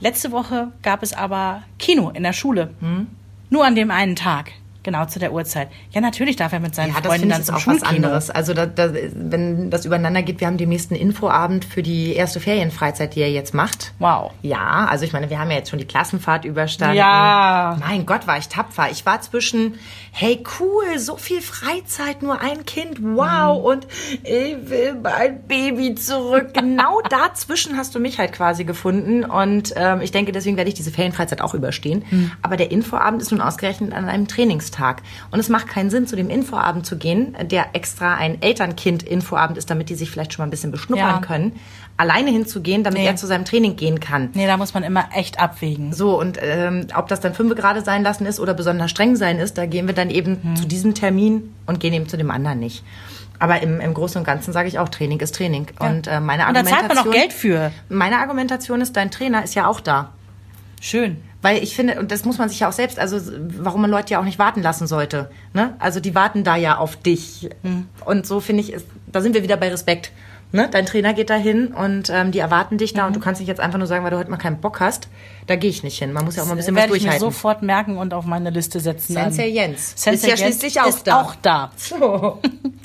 [0.00, 2.70] letzte Woche gab es aber Kino in der Schule.
[3.50, 4.50] Nur an dem einen Tag.
[4.84, 5.68] Genau zu der Uhrzeit.
[5.92, 7.88] Ja, natürlich darf er mit seinen Ja, Freunden dann ist zum auch was Schulkino.
[8.06, 8.30] anderes.
[8.30, 12.38] Also da, da, wenn das übereinander geht, wir haben den nächsten Infoabend für die erste
[12.38, 13.92] Ferienfreizeit, die er jetzt macht.
[13.98, 14.32] Wow.
[14.42, 16.98] Ja, also ich meine, wir haben ja jetzt schon die Klassenfahrt überstanden.
[16.98, 17.78] Ja.
[17.80, 18.90] Mein Gott, war ich tapfer.
[18.90, 19.74] Ich war zwischen,
[20.16, 23.64] hey cool, so viel Freizeit, nur ein Kind, wow, Mhm.
[23.64, 23.86] und
[24.22, 26.52] ich will mein Baby zurück.
[26.54, 29.24] Genau dazwischen hast du mich halt quasi gefunden.
[29.24, 32.04] Und ähm, ich denke, deswegen werde ich diese Ferienfreizeit auch überstehen.
[32.10, 32.30] Mhm.
[32.42, 35.02] Aber der Infoabend ist nun ausgerechnet an einem Trainingstag.
[35.32, 39.68] Und es macht keinen Sinn, zu dem Infoabend zu gehen, der extra ein Elternkind-Infoabend ist,
[39.68, 41.20] damit die sich vielleicht schon mal ein bisschen beschnuppern Ja.
[41.20, 41.52] können,
[41.96, 43.06] alleine hinzugehen, damit Nee.
[43.06, 44.30] er zu seinem Training gehen kann.
[44.34, 45.92] Nee, da muss man immer echt abwägen.
[45.92, 49.38] So, und ähm, ob das dann fünf gerade sein lassen ist oder besonders streng sein
[49.38, 50.56] ist, da gehen wir dann eben Hm.
[50.56, 52.84] zu diesem Termin und gehen eben zu dem anderen nicht.
[53.38, 55.66] Aber im, im Großen und Ganzen sage ich auch, Training ist Training.
[55.78, 56.78] Und äh, meine Und da Argumentation...
[56.78, 57.72] zahlt man auch Geld für.
[57.88, 60.12] Meine Argumentation ist, dein Trainer ist ja auch da.
[60.80, 61.16] Schön.
[61.42, 63.18] Weil ich finde, und das muss man sich ja auch selbst, also
[63.58, 65.30] warum man Leute ja auch nicht warten lassen sollte.
[65.52, 65.74] Ne?
[65.78, 67.50] Also die warten da ja auf dich.
[67.62, 67.86] Hm.
[68.04, 70.10] Und so finde ich, ist, da sind wir wieder bei Respekt.
[70.54, 70.68] Ne?
[70.70, 73.06] Dein Trainer geht da hin und ähm, die erwarten dich da Mhm.
[73.08, 75.08] und du kannst nicht jetzt einfach nur sagen, weil du heute mal keinen Bock hast,
[75.48, 76.12] da gehe ich nicht hin.
[76.12, 77.32] Man muss ja auch mal ein bisschen was Werde ich mir durchhalten.
[77.32, 79.14] sofort merken und auf meine Liste setzen.
[79.14, 79.48] Sensei.
[79.48, 79.94] Jens.
[79.96, 81.20] Sensei ist ja Jens schließlich auch ist da.
[81.22, 81.72] auch da.
[81.76, 82.38] So.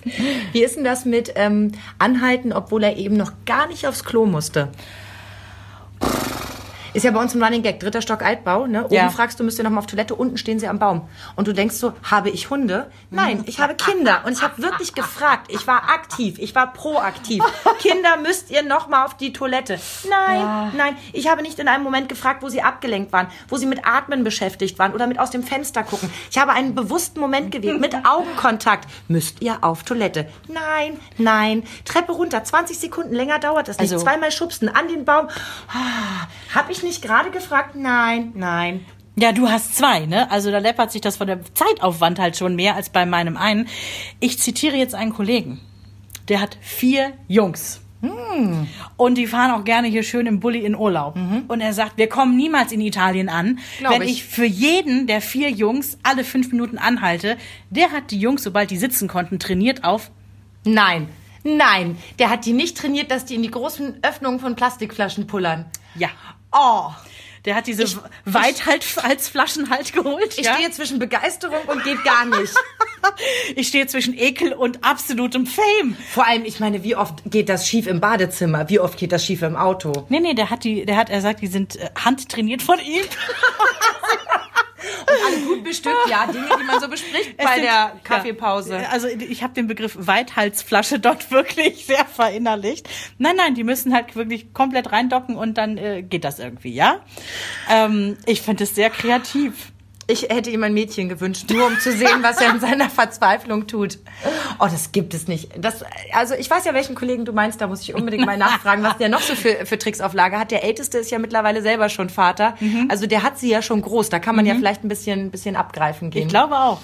[0.52, 4.26] Wie ist denn das mit ähm, Anhalten, obwohl er eben noch gar nicht aufs Klo
[4.26, 4.70] musste?
[6.94, 8.66] Ist ja bei uns im Running Gag, dritter Stock Altbau.
[8.68, 8.86] Ne?
[8.86, 9.10] Oben Ja.
[9.10, 11.08] fragst du, müsst ihr noch mal auf Toilette, unten stehen sie am Baum.
[11.36, 12.90] Und du denkst so, habe ich Hunde?
[13.12, 14.22] Nein, ich habe Kinder.
[14.26, 15.48] Und ich habe wirklich gefragt.
[15.50, 17.44] Ich war aktiv, ich war proaktiv.
[17.80, 19.80] Kinder, müsst ihr noch mal auf die Toilette?
[20.10, 20.98] Nein, nein.
[21.14, 24.24] Ich habe nicht in einem Moment gefragt, wo sie abgelenkt waren, wo sie mit Atmen
[24.24, 26.10] beschäftigt waren oder mit aus dem Fenster gucken.
[26.32, 28.88] Ich habe einen bewussten Moment gewählt, mit Augenkontakt.
[29.08, 30.28] Müsst ihr auf Toilette?
[30.48, 31.64] Nein, nein.
[31.86, 33.92] Treppe runter, 20 Sekunden länger dauert das nicht.
[33.92, 35.28] Also- Zweimal schubsen an den Baum.
[35.68, 37.76] Ah, Hab ich nicht gerade gefragt?
[37.76, 38.86] Nein, nein.
[39.16, 40.32] Ja, du hast zwei, ne?
[40.32, 43.68] Also da läppert sich das von der Zeitaufwand halt schon mehr als bei meinem einen.
[44.20, 45.60] Ich zitiere jetzt einen Kollegen.
[46.30, 47.82] Der hat vier Jungs.
[48.96, 51.18] Und die fahren auch gerne hier schön im Bulli in Urlaub.
[51.50, 54.12] Und er sagt, wir kommen niemals in Italien an, Glaub wenn ich.
[54.12, 57.36] ich für jeden der vier Jungs alle fünf Minuten anhalte.
[57.70, 60.12] Der hat die Jungs, sobald die sitzen konnten, trainiert auf.
[60.64, 61.10] Nein,
[61.44, 61.98] nein.
[62.20, 65.66] Der hat die nicht trainiert, dass die in die großen Öffnungen von Plastikflaschen pullern.
[65.96, 66.10] Ja.
[66.52, 66.92] Oh.
[67.46, 67.86] Der hat diese
[68.26, 70.38] Weithaltsflaschen halt geholt.
[70.38, 70.56] Ich ja?
[70.56, 72.54] stehe zwischen Begeisterung und geht gar nicht.
[73.56, 75.96] ich stehe zwischen Ekel und absolutem Fame.
[76.12, 78.70] Vor allem, ich meine, wie oft geht das schief im Badezimmer?
[78.70, 80.06] Wie oft geht das schief im Auto?
[80.10, 83.06] Nee, nee, der hat die, der hat, er sagt, die sind äh, handtrainiert von ihm.
[85.02, 88.76] Und alle gut bestückt, ja, Dinge, die man so bespricht Es bei sind- der Kaffeepause.
[88.82, 92.88] Ja, also ich habe den Begriff Weithalsflasche dort wirklich sehr verinnerlicht.
[93.18, 97.00] Nein, nein, die müssen halt wirklich komplett reindocken und dann äh, geht das irgendwie, ja?
[97.70, 99.72] Ähm, ich finde es sehr kreativ.
[100.10, 103.68] Ich hätte ihm ein Mädchen gewünscht, nur um zu sehen, was er in seiner Verzweiflung
[103.68, 104.00] tut.
[104.58, 105.52] Oh, das gibt es nicht.
[105.56, 105.84] Das,
[106.14, 108.98] also ich weiß ja, welchen Kollegen du meinst, da muss ich unbedingt mal nachfragen, was
[108.98, 110.50] der noch so für, für Tricks auf Lager hat.
[110.50, 112.56] Der Älteste ist ja mittlerweile selber schon Vater.
[112.90, 114.10] Also der hat sie ja schon groß.
[114.10, 116.24] Da kann man ja vielleicht ein bisschen, bisschen abgreifen gehen.
[116.24, 116.82] Ich glaube auch.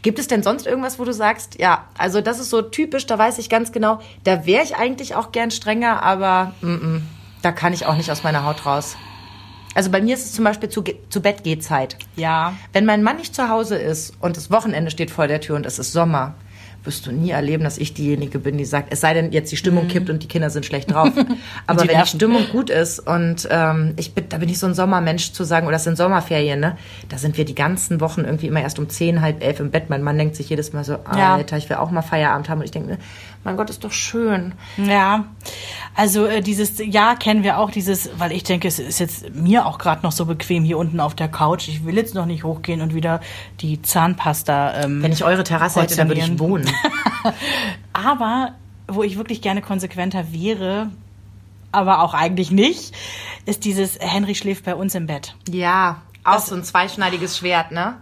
[0.00, 3.18] Gibt es denn sonst irgendwas, wo du sagst, ja, also das ist so typisch, da
[3.18, 7.00] weiß ich ganz genau, da wäre ich eigentlich auch gern strenger, aber mm -mm,
[7.42, 8.96] da kann ich auch nicht aus meiner Haut raus.
[9.74, 11.96] Also bei mir ist es zum Beispiel zu, zu Bett geht Zeit.
[12.16, 12.54] Ja.
[12.72, 15.66] Wenn mein Mann nicht zu Hause ist und das Wochenende steht vor der Tür und
[15.66, 16.34] es ist Sommer,
[16.84, 19.56] wirst du nie erleben, dass ich diejenige bin, die sagt, es sei denn, jetzt die
[19.56, 21.08] Stimmung kippt und die Kinder sind schlecht drauf.
[21.66, 22.06] Aber die wenn die.
[22.06, 25.66] Stimmung gut ist und ähm, ich bin, da bin ich so ein Sommermensch zu sagen,
[25.66, 26.76] oder es sind Sommerferien, ne?
[27.08, 29.88] Da sind wir die ganzen Wochen irgendwie immer erst um zehn, halb elf im Bett.
[29.88, 31.36] Mein Mann denkt sich jedes Mal so, Ja.
[31.36, 32.58] Alter, ich will auch mal Feierabend haben.
[32.58, 32.98] Und ich denke
[33.44, 34.54] mein Gott, ist doch schön.
[34.76, 35.26] Ja,
[35.94, 39.66] also äh, dieses Ja kennen wir auch, dieses, weil ich denke, es ist jetzt mir
[39.66, 41.68] auch gerade noch so bequem hier unten auf der Couch.
[41.68, 43.20] Ich will jetzt noch nicht hochgehen und wieder
[43.60, 44.84] die Zahnpasta.
[44.84, 46.68] Ähm, Wenn ich eure Terrasse hätte, dann würde ich wohnen.
[47.92, 48.52] Aber
[48.88, 50.90] wo ich wirklich gerne konsequenter wäre,
[51.72, 52.94] aber auch eigentlich nicht,
[53.46, 55.34] ist dieses Henry schläft bei uns im Bett.
[55.48, 57.96] Ja, auch so ein zweischneidiges Schwert, ne?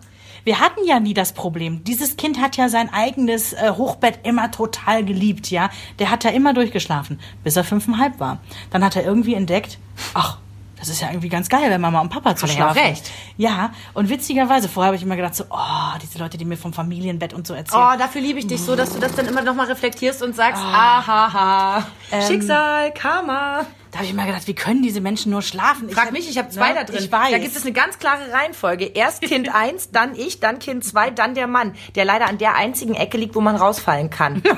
[0.44, 1.84] Wir hatten ja nie das Problem.
[1.84, 5.70] Dieses Kind hat ja sein eigenes äh, Hochbett immer total geliebt, ja.
[5.98, 8.38] Der hat da immer durchgeschlafen, bis er fünfeinhalb war.
[8.70, 9.78] Dann hat er irgendwie entdeckt,
[10.14, 10.38] ach,
[10.82, 12.78] das ist ja irgendwie ganz geil, wenn Mama und Papa zu er ja schlafen.
[12.80, 13.10] recht.
[13.36, 16.72] Ja, und witzigerweise, vorher habe ich immer gedacht so, oh, diese Leute, die mir vom
[16.72, 17.90] Familienbett und so erzählen.
[17.94, 20.34] Oh, dafür liebe ich dich so, dass du das dann immer noch mal reflektierst und
[20.34, 21.86] sagst, ahaha,
[22.26, 23.64] Schicksal, Karma.
[23.92, 25.90] Da habe ich immer gedacht, wie können diese Menschen nur schlafen?
[25.90, 26.76] Frag hab- mich, ich habe zwei Ne?
[26.76, 26.96] da drin.
[26.98, 27.30] Ich weiß.
[27.30, 28.86] Da gibt es eine ganz klare Reihenfolge.
[28.86, 32.54] Erst Kind eins, dann ich, dann Kind zwei, dann der Mann, der leider an der
[32.54, 34.42] einzigen Ecke liegt, wo man rausfallen kann.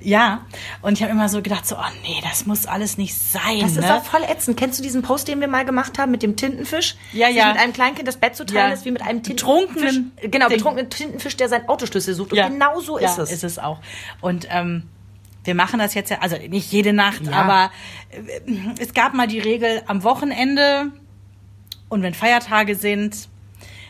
[0.00, 0.46] Ja,
[0.82, 3.60] und ich habe immer so gedacht, so, oh nee, das muss alles nicht sein.
[3.60, 3.80] Das ne?
[3.82, 4.56] ist auch voll ätzend.
[4.56, 6.96] Kennst du diesen Post, den wir mal gemacht haben mit dem Tintenfisch?
[7.12, 7.48] Ja, ja.
[7.52, 8.74] mit einem Kleinkind das Bett zu teilen Ja.
[8.74, 10.00] ist wie mit einem Tintenfisch.
[10.22, 12.32] Genau, betrunkenen Tintenfisch, der seinen Autoschlüssel sucht.
[12.32, 13.30] Und genau so ja, ist es.
[13.30, 13.78] ist es auch.
[14.20, 14.84] Und ähm,
[15.48, 17.32] wir machen das jetzt ja, also nicht jede Nacht, Ja.
[17.32, 17.72] aber
[18.10, 18.20] äh,
[18.78, 20.92] es gab mal die Regel am Wochenende
[21.88, 23.28] und wenn Feiertage sind,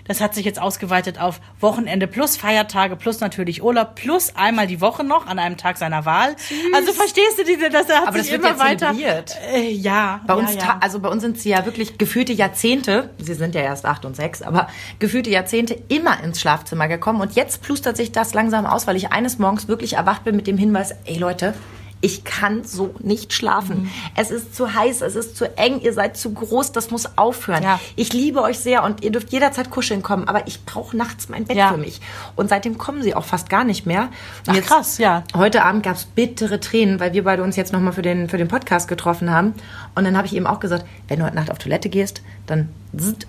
[0.08, 4.80] das hat sich jetzt ausgeweitet auf Wochenende plus Feiertage plus natürlich Urlaub plus einmal die
[4.80, 6.34] Woche noch an einem Tag seiner Wahl.
[6.74, 8.86] Also verstehst du diese, das hat Aber sich das wird immer ja weiter.
[8.92, 9.36] zelebriert.
[9.54, 10.78] Äh, ja, Bei ja, uns, ja.
[10.80, 14.16] also bei uns sind sie ja wirklich gefühlte Jahrzehnte, sie sind ja erst acht und
[14.16, 18.86] sechs, aber gefühlte Jahrzehnte immer ins Schlafzimmer gekommen und jetzt plustert sich das langsam aus,
[18.86, 21.54] weil ich eines Morgens wirklich erwacht bin mit dem Hinweis, ey Leute,
[22.00, 23.82] ich kann so nicht schlafen.
[23.82, 23.90] Mhm.
[24.16, 27.62] Es ist zu heiß, es ist zu eng, ihr seid zu groß, das muss aufhören.
[27.62, 27.80] Ja.
[27.96, 31.44] Ich liebe euch sehr und ihr dürft jederzeit kuscheln kommen, aber ich brauche nachts mein
[31.44, 31.70] Bett Ja.
[31.72, 32.00] für mich.
[32.36, 34.10] Und seitdem kommen sie auch fast gar nicht mehr.
[34.46, 35.24] Ach, krass, ja.
[35.34, 38.48] Heute Abend gab's bittere Tränen, weil wir beide uns jetzt nochmal für den, für den
[38.48, 39.54] Podcast getroffen haben.
[39.94, 42.68] Und dann habe ich ihm auch gesagt, wenn du heute Nacht auf Toilette gehst, dann
[42.96, 43.26] zzt,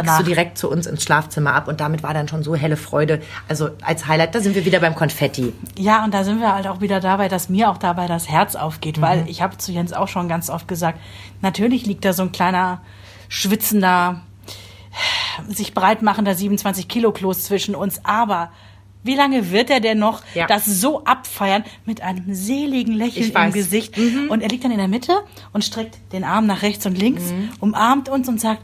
[0.00, 0.18] Danach.
[0.18, 1.68] du direkt zu uns ins Schlafzimmer ab.
[1.68, 3.20] Und damit war dann schon so helle Freude.
[3.48, 5.52] Also als Highlight, da sind wir wieder beim Konfetti.
[5.78, 8.54] Ja, und da sind wir halt auch wieder dabei, dass mir auch dabei das Herz
[8.56, 9.02] aufgeht, Mhm.
[9.02, 10.98] weil ich habe zu Jens auch schon ganz oft gesagt,
[11.40, 12.80] natürlich liegt da so ein kleiner
[13.28, 14.20] schwitzender,
[15.48, 18.50] sich breitmachender 27 Kilo Kloß zwischen uns, aber
[19.04, 20.46] wie lange wird er denn noch Ja.
[20.46, 23.48] das so abfeiern mit einem seligen Lächeln im weiß.
[23.50, 23.52] Mhm.
[23.54, 23.98] Gesicht?
[24.28, 25.12] Und er liegt dann in der Mitte
[25.52, 27.48] und streckt den Arm nach rechts und links, Mhm.
[27.58, 28.62] umarmt uns und sagt,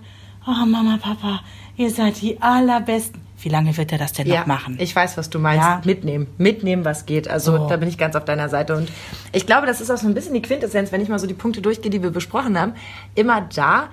[0.49, 1.41] oh Mama, Papa,
[1.77, 3.21] ihr seid die allerbesten.
[3.41, 4.77] Wie lange wird er das denn noch machen?
[4.81, 5.65] ich weiß, was du meinst.
[5.65, 5.81] Ja.
[5.85, 6.27] Mitnehmen.
[6.39, 7.29] Mitnehmen, was geht.
[7.29, 7.69] Also So.
[7.69, 8.77] da bin ich ganz auf deiner Seite.
[8.77, 8.91] Und
[9.33, 11.35] ich glaube, das ist auch so ein bisschen die Quintessenz, wenn ich mal so die
[11.35, 12.73] Punkte durchgehe, die wir besprochen haben.
[13.15, 13.91] Immer da,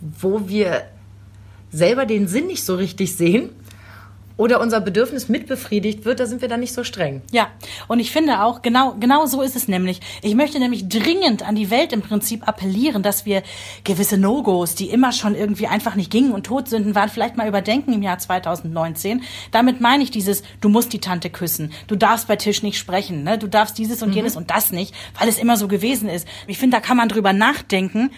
[0.00, 0.82] wo wir
[1.72, 3.50] selber den Sinn nicht so richtig sehen
[4.36, 7.22] oder unser Bedürfnis mitbefriedigt wird, da sind wir dann nicht so streng.
[7.32, 7.48] Ja,
[7.88, 10.00] und ich finde auch, genau, genau so ist es nämlich.
[10.22, 13.42] Ich möchte nämlich dringend an die Welt im Prinzip appellieren, dass wir
[13.84, 17.92] gewisse No-Gos, die immer schon irgendwie einfach nicht gingen und Todsünden waren, vielleicht mal überdenken
[17.92, 19.22] im Jahr 2019.
[19.52, 23.24] Damit meine ich dieses, du musst die Tante küssen, du darfst bei Tisch nicht sprechen,
[23.24, 23.38] ne?
[23.38, 26.28] du darfst dieses und jenes und das nicht, weil es immer so gewesen ist.
[26.46, 28.10] Ich finde, da kann man drüber nachdenken,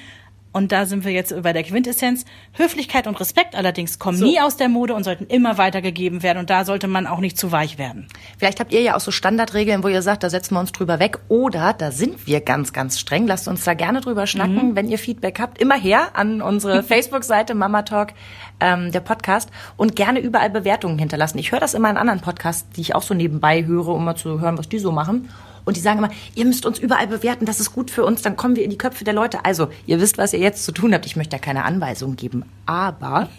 [0.50, 2.24] Und da sind wir jetzt bei der Quintessenz.
[2.52, 4.24] Höflichkeit und Respekt allerdings kommen so.
[4.24, 6.38] nie aus der Mode und sollten immer weitergegeben werden.
[6.38, 8.08] Und da sollte man auch nicht zu weich werden.
[8.38, 10.98] Vielleicht habt ihr ja auch so Standardregeln, wo ihr sagt, da setzen wir uns drüber
[10.98, 11.18] weg.
[11.28, 13.26] Oder da sind wir ganz, ganz streng.
[13.26, 14.70] Lasst uns da gerne drüber schnacken.
[14.70, 14.76] Mhm.
[14.76, 18.14] Wenn ihr Feedback habt, immer her an unsere Facebook-Seite Mama Talk,
[18.60, 19.50] ähm, der Podcast.
[19.76, 21.38] Und gerne überall Bewertungen hinterlassen.
[21.38, 24.16] Ich höre das immer in anderen Podcasts, die ich auch so nebenbei höre, um mal
[24.16, 25.28] zu hören, was die so machen.
[25.68, 28.36] Und die sagen immer, ihr müsst uns überall bewerten, das ist gut für uns, dann
[28.36, 29.44] kommen wir in die Köpfe der Leute.
[29.44, 31.04] Also, ihr wisst, was ihr jetzt zu tun habt.
[31.04, 33.28] Ich möchte ja keine Anweisungen geben, aber...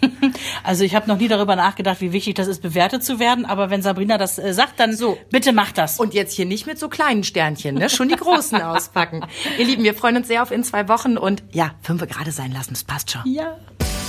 [0.62, 3.44] Also ich habe noch nie darüber nachgedacht, wie wichtig das ist, bewertet zu werden.
[3.44, 5.98] Aber wenn Sabrina das äh, sagt, dann so, bitte macht das.
[5.98, 7.88] Und jetzt hier nicht mit so kleinen Sternchen, ne?
[7.88, 9.24] schon die großen auspacken.
[9.58, 12.52] Ihr Lieben, wir freuen uns sehr auf in zwei Wochen und ja, fünf gerade sein
[12.52, 13.22] lassen, das passt schon.
[13.24, 13.56] Ja.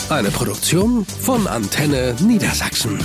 [0.10, 3.00] Eine Produktion von Antenne Niedersachsen.